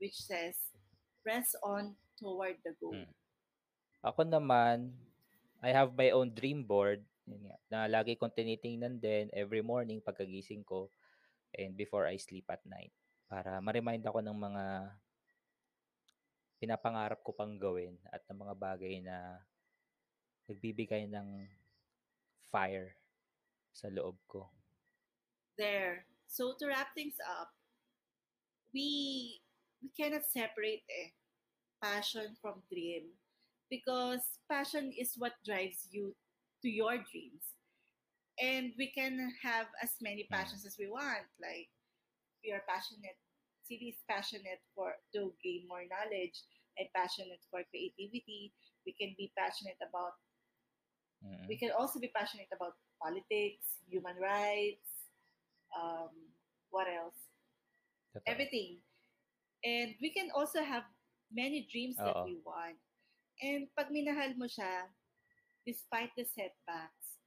which 0.00 0.16
says, 0.16 0.56
Press 1.20 1.52
on 1.60 1.96
toward 2.16 2.56
the 2.64 2.72
goal. 2.80 2.96
Mm. 2.96 3.12
Ako 4.00 4.24
naman, 4.24 4.96
I 5.60 5.72
have 5.76 5.92
my 5.92 6.12
own 6.16 6.32
dream 6.32 6.64
board 6.64 7.04
na 7.68 7.84
lagi 7.86 8.16
kong 8.16 8.32
tinitingnan 8.32 8.98
din 8.98 9.28
every 9.36 9.60
morning 9.60 10.02
pagkagising 10.02 10.64
ko 10.64 10.88
and 11.54 11.76
before 11.76 12.08
I 12.08 12.16
sleep 12.16 12.48
at 12.50 12.64
night 12.66 12.90
para 13.30 13.62
ma-remind 13.62 14.02
ako 14.02 14.18
ng 14.24 14.34
mga 14.34 14.64
pinapangarap 16.58 17.20
ko 17.22 17.30
pang 17.30 17.54
gawin 17.54 17.94
at 18.10 18.24
ng 18.26 18.40
mga 18.40 18.54
bagay 18.58 18.98
na 19.04 19.38
nagbibigay 20.50 21.06
ng 21.06 21.46
fire 22.50 22.98
sa 23.70 23.86
loob 23.86 24.18
ko. 24.26 24.50
There. 25.58 26.06
So 26.26 26.54
to 26.58 26.66
wrap 26.66 26.94
things 26.94 27.16
up, 27.38 27.54
we 28.74 29.40
we 29.82 29.88
cannot 29.94 30.26
separate 30.26 30.82
eh, 30.90 31.14
passion 31.82 32.36
from 32.42 32.62
dream 32.70 33.14
because 33.70 34.22
passion 34.50 34.92
is 34.98 35.14
what 35.18 35.38
drives 35.46 35.86
you 35.90 36.14
to 36.62 36.68
your 36.68 36.98
dreams. 37.10 37.44
And 38.40 38.72
we 38.78 38.90
can 38.90 39.18
have 39.42 39.68
as 39.82 39.94
many 40.00 40.24
Mm. 40.26 40.32
passions 40.32 40.64
as 40.66 40.76
we 40.78 40.88
want. 40.88 41.28
Like 41.38 41.68
we 42.44 42.52
are 42.52 42.64
passionate, 42.66 43.18
Cindy 43.66 43.94
is 43.94 44.02
passionate 44.08 44.62
for 44.74 44.96
to 45.14 45.34
gain 45.44 45.68
more 45.68 45.84
knowledge. 45.86 46.42
I'm 46.78 46.88
passionate 46.96 47.42
for 47.50 47.62
creativity. 47.68 48.54
We 48.86 48.92
can 48.96 49.14
be 49.18 49.32
passionate 49.36 49.78
about 49.84 50.16
Mm. 51.20 51.48
we 51.48 51.56
can 51.56 51.70
also 51.76 52.00
be 52.00 52.08
passionate 52.16 52.48
about 52.52 52.80
politics, 52.96 53.80
human 53.88 54.16
rights, 54.16 54.88
um, 55.76 56.08
what 56.70 56.86
else? 56.88 57.16
Totoo. 58.14 58.24
Everything. 58.26 58.78
And 59.64 59.94
we 60.00 60.10
can 60.10 60.30
also 60.34 60.62
have 60.62 60.84
many 61.32 61.68
dreams 61.70 61.96
that 61.96 62.16
Oo. 62.16 62.24
we 62.24 62.34
want. 62.42 62.80
And 63.40 63.68
pag 63.76 63.92
minahal 63.92 64.36
mo 64.36 64.48
siya, 64.48 64.88
despite 65.66 66.10
the 66.16 66.24
setbacks, 66.24 67.20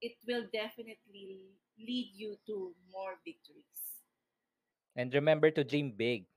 it 0.00 0.16
will 0.28 0.44
definitely 0.52 1.56
lead 1.80 2.08
you 2.12 2.36
to 2.46 2.72
more 2.92 3.16
victories. 3.24 4.00
And 4.96 5.12
remember 5.14 5.50
to 5.52 5.64
dream 5.64 5.92
big. 5.96 6.28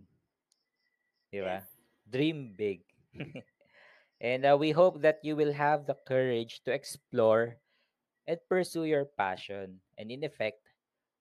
Di 1.32 1.42
ba? 1.42 1.64
Yes. 1.64 1.68
Dream 2.08 2.54
big. 2.56 2.84
and 4.24 4.48
uh, 4.48 4.56
we 4.56 4.72
hope 4.72 5.04
that 5.04 5.20
you 5.22 5.36
will 5.36 5.52
have 5.52 5.86
the 5.86 6.00
courage 6.08 6.64
to 6.64 6.72
explore 6.72 7.60
and 8.26 8.40
pursue 8.48 8.88
your 8.88 9.04
passion. 9.04 9.84
And 10.00 10.10
in 10.10 10.24
effect, 10.24 10.64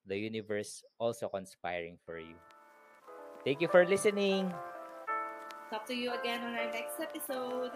the 0.07 0.17
universe 0.17 0.83
also 0.97 1.27
conspiring 1.27 1.99
for 2.07 2.17
you. 2.17 2.39
Thank 3.43 3.59
you 3.59 3.67
for 3.67 3.85
listening. 3.85 4.55
Talk 5.69 5.85
to 5.87 5.95
you 5.95 6.15
again 6.15 6.39
on 6.47 6.55
our 6.55 6.71
next 6.71 6.95
episode. 7.03 7.75